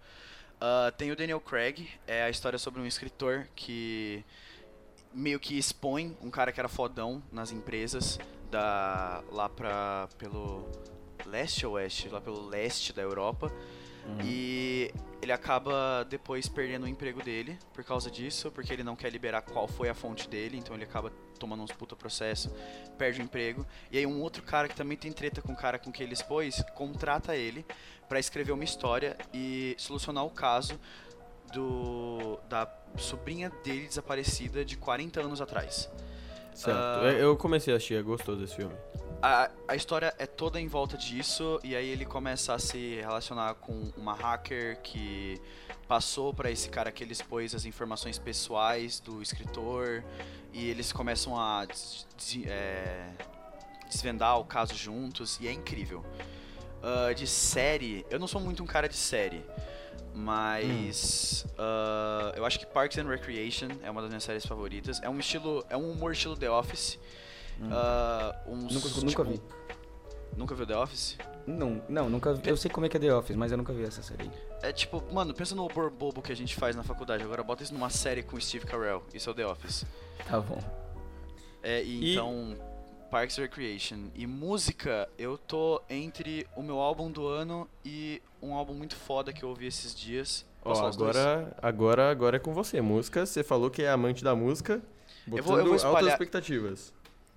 [0.60, 4.26] Ah, tem o Daniel Craig, é a história sobre um escritor que
[5.14, 8.18] meio que expõe um cara que era fodão nas empresas
[8.50, 10.68] da lá pra pelo
[11.26, 13.52] leste ou oeste, lá pelo leste da Europa.
[14.24, 19.12] E ele acaba depois perdendo o emprego dele por causa disso, porque ele não quer
[19.12, 22.50] liberar qual foi a fonte dele, então ele acaba tomando uns puta processo,
[22.98, 23.66] perde o emprego.
[23.92, 26.14] E aí um outro cara que também tem treta com o cara com quem ele
[26.14, 27.66] expôs, contrata ele
[28.08, 30.80] pra escrever uma história e solucionar o caso
[31.54, 35.90] do da sobrinha dele desaparecida de 40 anos atrás.
[36.58, 36.78] Certo.
[36.78, 37.04] Ah.
[37.12, 38.74] Eu- comecei a assistir, é gostoso esse filme.
[39.22, 43.54] A, a história é toda em volta disso, e aí ele começa a se relacionar
[43.56, 45.40] com uma hacker que
[45.88, 50.04] passou pra esse cara que ele expôs as informações pessoais do escritor,
[50.54, 53.08] e eles começam a des- des- é,
[53.90, 56.04] desvendar o caso juntos, e é incrível.
[56.82, 59.44] Ah, de série, eu não sou muito um cara de série,
[60.18, 65.02] mas ah, eu acho que Parks and Recreation é uma das minhas séries favoritas.
[65.02, 67.00] É um estilo, é um humor estilo The Office.
[67.72, 69.42] Ah, uns, Nunca, tipo, nunca vi.
[70.36, 71.18] Nunca viu The Office?
[71.48, 72.50] Não, não, nunca vi.
[72.50, 74.30] Eu sei como é que é The Office, mas eu nunca vi essa série.
[74.62, 77.24] É tipo, mano, pensa no humor bobo que a gente faz na faculdade.
[77.24, 79.02] Agora bota isso numa série com Steve Carell.
[79.14, 79.86] Isso é o The Office.
[80.28, 80.60] Tá bom.
[81.64, 82.56] É, e, E- então,
[83.10, 84.10] Parks and Recreation.
[84.16, 89.32] E música, eu tô entre o meu álbum do ano e um álbum muito foda
[89.34, 90.46] que eu ouvi esses dias.
[90.64, 91.16] Ó, dois?
[91.16, 92.82] agora, agora, agora é com você.
[92.82, 94.82] Música, você falou que é amante da música,
[95.26, 96.94] botando vou- eu vou altas espalhar- expectativas.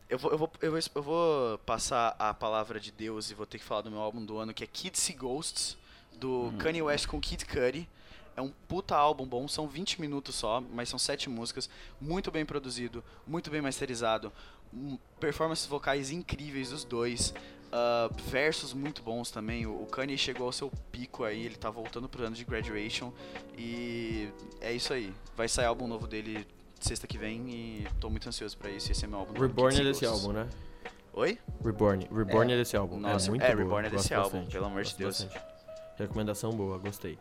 [0.09, 3.47] Eu vou, eu, vou, eu, vou, eu vou passar a palavra de Deus e vou
[3.47, 5.77] ter que falar do meu álbum do ano, que é Kids See Ghosts,
[6.19, 7.89] do Kanye West com Kid Cudi.
[8.37, 11.69] É um puta álbum bom, são 20 minutos só, mas são 7 músicas,
[12.01, 14.60] muito bem produzido, muito bem masterizado, hum,
[15.19, 17.35] performances vocais incríveis dos dois,
[17.73, 19.67] ah, versos muito bons também.
[19.67, 23.13] O, o Kanye chegou ao seu pico aí, ele tá voltando pro ano de graduation
[23.57, 24.29] e
[24.61, 25.13] é isso aí.
[25.37, 26.47] Vai sair álbum novo dele
[26.81, 28.91] sexta que vem e tô muito ansioso pra isso.
[28.91, 29.39] Esse é meu álbum.
[29.39, 30.49] Reborn é desse álbum, né?
[31.13, 31.39] Oi?
[31.65, 32.09] Reborn.
[32.13, 32.59] Reborn é, É.
[32.59, 32.99] desse álbum.
[32.99, 33.63] Nossa, é muito é, boa.
[33.65, 35.23] Reborn é gosto desse álbum, bastante, pelo amor de Deus.
[35.25, 35.45] bastante.
[35.99, 37.19] Recomendação boa, gostei.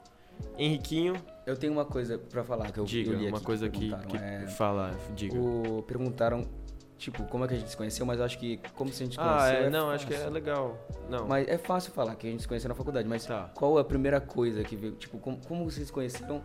[0.58, 3.70] Henriquinho, Eu tenho uma coisa pra falar que eu, diga, eu li uma aqui coisa
[3.70, 5.36] que, que é, fala, diga.
[5.38, 6.48] o, perguntaram,
[7.00, 9.18] tipo, como é que a gente se conheceu, mas acho que como se a gente
[9.20, 10.32] Ah, conheceu é, não, acho que é fácil.
[10.34, 10.78] legal.
[11.10, 13.50] Não, Mas é fácil falar que a gente se conheceu na faculdade, mas Tá.
[13.56, 14.94] qual a primeira coisa que veio?
[14.94, 16.44] Tipo, como, como vocês se conheceram?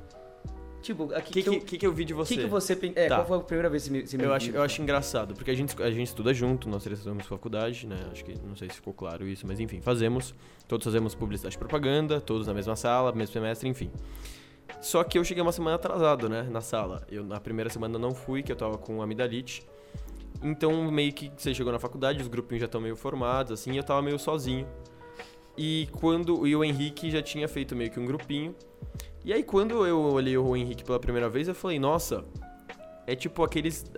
[0.80, 2.34] Tipo, o aqui que, que, que, eu, que, que eu vi de você?
[2.36, 3.16] que, que você É, Tá.
[3.16, 4.57] qual foi a primeira vez que você me, você me Eu acho, viu?
[4.57, 7.96] eu acho engraçado, porque a gente, a gente estuda junto, nós três estudamos faculdade, né?
[8.12, 10.34] Acho que não sei se ficou claro isso, mas enfim, fazemos.
[10.68, 13.90] Todos fazemos publicidade e propaganda, todos na mesma sala, mesmo semestre, enfim.
[14.80, 17.07] Só que eu cheguei uma semana atrasado, né, na sala.
[17.11, 19.66] Eu na primeira semana não fui, que eu tava com amidalite.
[20.45, 23.76] Então, meio que você chegou na faculdade, os grupinhos já estão meio formados, assim, e
[23.78, 24.68] eu tava meio sozinho.
[25.57, 28.55] E quando e o Henrique já tinha feito meio que um grupinho.
[29.24, 32.26] E aí quando eu olhei o Henrique pela primeira vez, eu falei, nossa,
[33.07, 33.90] é tipo aqueles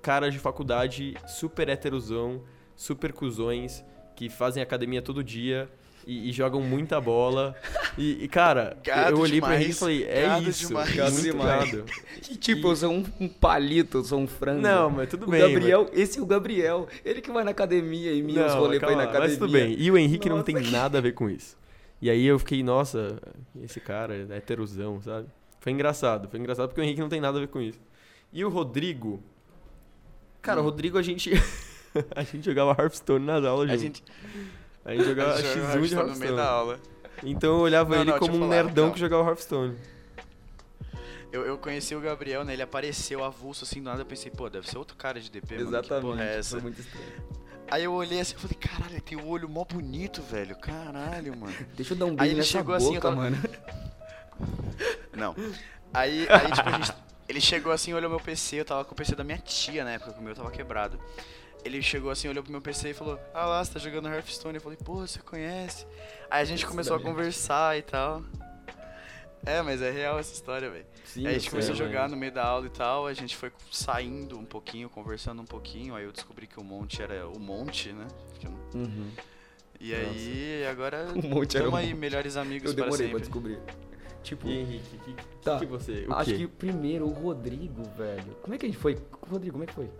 [0.00, 2.44] caras de faculdade super heterosão,
[2.76, 3.84] super cuzões,
[4.14, 5.68] que fazem academia todo dia
[6.06, 7.54] e, e jogam muita bola.
[7.96, 10.94] E, e, cara, Gado eu olhei pra demais, Henrique e falei, é gado isso, demais.
[10.94, 11.70] gado Gado demais.
[11.70, 11.90] demais.
[12.30, 14.60] E, tipo, eu sou um, um palito, eu sou um frango.
[14.60, 15.40] Não, mas tudo o bem.
[15.40, 16.88] Gabriel, esse é o Gabriel.
[17.04, 18.32] Ele que vai na academia e mas...
[18.34, 19.28] mia os Não, rolês pra ir na academia.
[19.28, 19.74] Mas tudo bem.
[19.78, 20.46] E o Henrique não Nossa.
[20.52, 21.56] tem nada a ver com isso.
[22.02, 23.20] E aí eu fiquei, nossa,
[23.62, 25.28] esse cara é heterosão, sabe?
[25.60, 27.78] Foi engraçado, foi engraçado porque o Henrique não tem nada a ver com isso.
[28.32, 29.22] E o Rodrigo.
[30.40, 31.30] Cara, o Rodrigo a gente.
[32.16, 33.82] a gente jogava Hearthstone nas aulas A junto.
[33.82, 34.02] gente,
[34.84, 36.80] A gente jogava a gente joga X1 de Hearthstone no meio da aula.
[37.22, 38.92] Então eu olhava Não, ele não, como um falar, nerdão não.
[38.94, 39.76] que jogava Hearthstone.
[41.32, 42.54] Eu, eu conheci o Gabriel, né?
[42.54, 44.00] Ele apareceu avulso assim do nada.
[44.02, 45.82] Eu pensei, pô, deve ser outro cara de DP, mano.
[45.82, 46.38] Que porra é Exatamente.
[46.38, 46.50] essa?
[46.50, 47.06] Foi muito estranho.
[47.70, 50.56] Aí eu olhei assim e falei, caralho, ele tem o olho mó bonito, velho.
[50.56, 51.54] Caralho, mano.
[51.76, 53.36] Deixa eu dar um Aí beijo ele nessa chegou boca, assim, eu tava- mano.
[55.14, 55.36] Não.
[55.92, 56.92] Aí, aí tipo, a gente,
[57.28, 59.92] ele chegou assim, olhou meu PC, eu tava com o PC da minha tia na
[59.92, 60.98] época, que o meu tava quebrado.
[61.64, 64.54] Ele chegou assim, olhou pro meu PC e falou, ah lá, você tá jogando Hearthstone.
[64.56, 65.86] Eu falei, pô, você conhece?
[66.30, 68.22] Aí a gente Isso começou a conversar e tal.
[69.44, 70.84] É, mas é real essa história, velho.
[71.04, 73.06] Sim, Aí a eu gente sei, começou a jogar no meio da aula e tal,
[73.06, 77.00] a gente foi saindo um pouquinho, conversando um pouquinho, aí eu descobri que o monte
[77.02, 78.06] era o monte, né?
[78.44, 78.50] Eu
[78.80, 79.10] Uhum.
[79.80, 81.98] E aí, agora O monte era tamo um aí, monte.
[81.98, 83.20] melhores amigos Eu para demorei pra sempre.
[83.20, 83.58] descobrir.
[84.22, 85.58] Tipo, E Henrique, que, Tá.
[85.58, 86.04] que você.
[86.06, 86.36] O acho quê?
[86.36, 88.34] que primeiro o Rodrigo, velho.
[88.42, 88.98] Como é que a gente foi?
[89.26, 89.90] Rodrigo, como é que foi?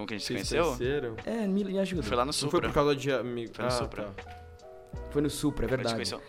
[0.00, 0.76] Como que a gente se Vocês conheceu?
[0.76, 1.16] conheceram?
[1.26, 2.02] É, me, me ajuda.
[2.02, 2.68] Foi lá no Não foi Supra.
[2.68, 3.52] por causa de amigo.
[3.54, 4.04] Foi no ah, Supra.
[4.04, 4.40] tá.
[5.10, 5.94] Foi no Supra, é A gente verdade.
[5.94, 6.22] conheceu.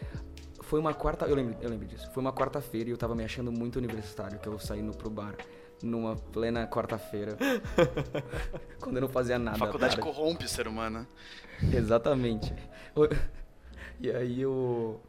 [0.62, 2.10] Foi uma quarta, eu lembro, eu lembro disso.
[2.12, 5.10] Foi uma quarta-feira e eu tava me achando muito universitário, que eu saí no pro
[5.10, 5.36] bar
[5.82, 7.38] numa plena quarta-feira.
[8.80, 9.56] quando eu não fazia nada.
[9.56, 10.06] A faculdade cara.
[10.06, 11.08] corrompe o ser humano.
[11.74, 12.54] Exatamente.
[14.02, 15.02] E aí eu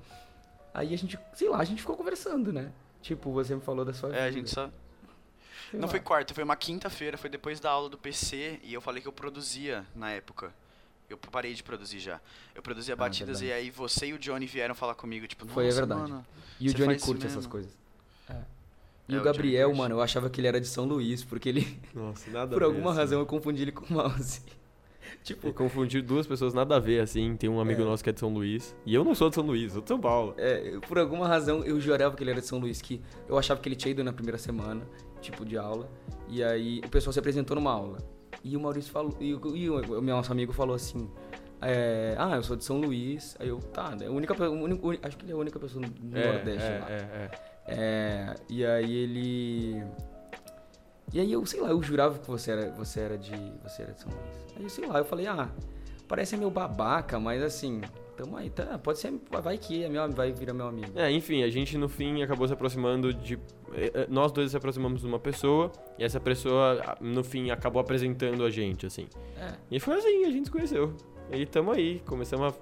[0.74, 2.72] Aí a gente, sei lá, a gente ficou conversando, né?
[3.02, 4.20] Tipo, você me falou da sua vida.
[4.20, 4.70] É, a gente só.
[5.72, 5.90] Sei Não lá.
[5.90, 9.08] foi quarta, foi uma quinta-feira, foi depois da aula do PC e eu falei que
[9.08, 10.52] eu produzia na época.
[11.10, 12.20] Eu parei de produzir já.
[12.54, 15.64] Eu produzia Ah, batidas e aí você e o Johnny vieram falar comigo, tipo, Foi,
[15.64, 16.10] é nossa, verdade.
[16.12, 16.26] mano.
[16.60, 17.74] E o Johnny curte essas coisas.
[18.28, 18.36] É.
[19.08, 19.78] E É, o o Gabriel, curte.
[19.82, 22.66] mano, eu achava que ele era de São Luís, porque ele, Nossa, nada por a
[22.66, 23.00] ver, alguma assim.
[23.00, 24.40] razão, eu confundi ele com o mouse.
[25.24, 27.34] tipo, E confundir duas pessoas nada a ver, assim.
[27.36, 27.84] Tem um amigo É.
[27.84, 28.74] nosso que é de São Luís.
[28.86, 30.34] E eu não sou de São Luís, sou de São Paulo.
[30.38, 33.60] É, por alguma razão eu jurava que ele era de São Luís, que eu achava
[33.60, 34.86] que ele tinha ido na primeira semana,
[35.22, 35.88] tipo, de aula.
[36.28, 37.98] E aí o pessoal se apresentou numa aula.
[38.44, 41.08] E o Maurício falou, e, o- e o, meu nosso amigo falou assim.
[41.60, 43.36] é, ah, eu sou de São Luís.
[43.38, 44.06] Aí eu, tá, né?
[44.06, 46.78] A única, o único- acho que ele é a única pessoa do é, Nordeste é,
[46.80, 46.90] lá.
[46.90, 47.30] é, é.
[47.68, 49.84] É, e aí ele.
[51.12, 53.30] E aí eu, sei lá, eu jurava que você era, você era de.
[53.62, 54.46] Você era de São Luís.
[54.56, 55.48] Aí, sei lá, eu falei, ah,
[56.08, 57.80] parece meu babaca, mas assim,
[58.16, 59.12] tamo aí, tá, pode ser,
[59.42, 60.98] vai que é meu, vai virar meu amigo.
[60.98, 63.38] É, enfim, a gente no fim acabou se aproximando de.
[63.74, 67.80] Eh, eh, Nós dois se aproximamos de uma pessoa e essa pessoa, no fim, acabou
[67.80, 69.06] apresentando a gente, assim.
[69.38, 69.54] É.
[69.70, 70.94] E foi assim, a gente se conheceu.
[71.30, 72.54] E tamo aí, começamos a.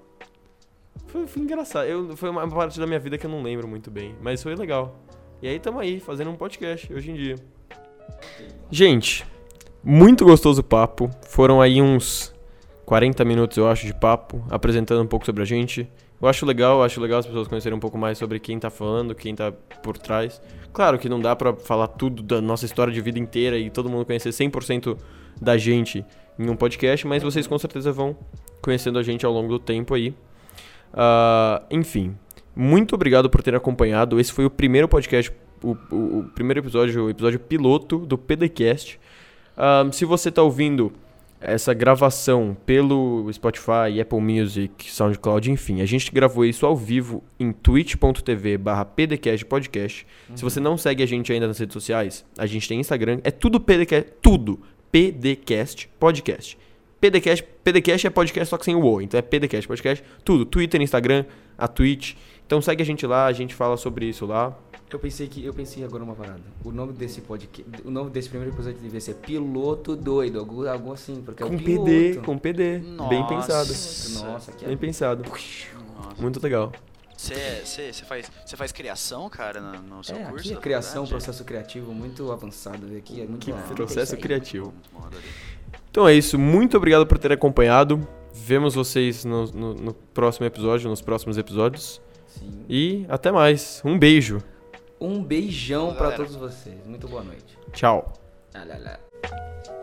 [1.06, 1.86] Foi, foi engraçado.
[1.86, 4.54] Eu, foi uma parte da minha vida que eu não lembro muito bem, mas foi
[4.54, 4.96] legal.
[5.42, 7.36] E aí tamo aí, fazendo um podcast hoje em dia.
[8.70, 9.26] Gente,
[9.82, 11.10] muito gostoso o papo.
[11.26, 12.34] Foram aí uns
[12.84, 15.90] 40 minutos, eu acho, de papo, apresentando um pouco sobre a gente.
[16.20, 18.68] Eu acho legal, eu acho legal as pessoas conhecerem um pouco mais sobre quem tá
[18.68, 19.50] falando, quem tá
[19.82, 20.40] por trás.
[20.72, 23.88] Claro que não dá pra falar tudo da nossa história de vida inteira e todo
[23.88, 24.98] mundo conhecer 100%
[25.40, 26.04] da gente
[26.38, 28.16] em um podcast, mas vocês com certeza vão
[28.60, 30.14] conhecendo a gente ao longo do tempo aí.
[30.92, 32.14] Ah, enfim,
[32.54, 34.20] muito obrigado por ter acompanhado.
[34.20, 39.00] Esse foi o primeiro podcast, o, o- o primeiro episódio, o episódio piloto do PDCast.
[39.56, 40.92] Ah, se você tá ouvindo
[41.40, 47.50] essa gravação pelo Spotify, Apple Music, SoundCloud, enfim, a gente gravou isso ao vivo em
[47.50, 50.06] twitch.tv barra pdcastpodcast.
[50.34, 53.30] Se você não segue a gente ainda nas redes sociais, a gente tem Instagram, é
[53.30, 54.60] tudo PDCast, tudo
[54.92, 56.58] PDCast Podcast.
[57.00, 60.82] PDCast, PDCast é podcast só que sem o O, então é PDCast Podcast, tudo, Twitter,
[60.82, 61.24] Instagram,
[61.56, 62.14] a Twitch.
[62.46, 64.54] Então segue a gente lá, a gente fala sobre isso lá.
[64.92, 66.40] Eu pensei que eu pensei agora uma parada.
[66.64, 70.92] O nome desse podcast, o nome desse primeiro episódio devia ser Piloto Doido, algo, algo
[70.92, 71.84] assim, porque é com o piloto.
[71.84, 73.28] PD, com PD, bem Nossa.
[73.28, 73.68] pensado.
[74.32, 75.22] Nossa, que Bem pensado.
[75.24, 76.20] Nossa.
[76.20, 76.72] Muito legal.
[77.16, 80.48] Você faz, cê faz criação, cara, no, no seu É, curso?
[80.48, 82.86] aqui é criação, processo criativo muito avançado.
[82.96, 83.58] Aqui é muito Que bom.
[83.74, 84.72] processo criativo.
[85.90, 88.00] Então é isso, muito obrigado por ter acompanhado.
[88.32, 92.00] Vemos vocês no, no- no próximo episódio, nos próximos episódios.
[92.26, 92.64] Sim.
[92.68, 93.82] E até mais.
[93.84, 94.38] Um beijo.
[95.00, 96.16] Um beijão galera.
[96.16, 96.84] todos vocês.
[96.84, 97.58] Muito boa noite.
[97.72, 98.12] Tchau.
[98.52, 99.79] Ah, lá, lá.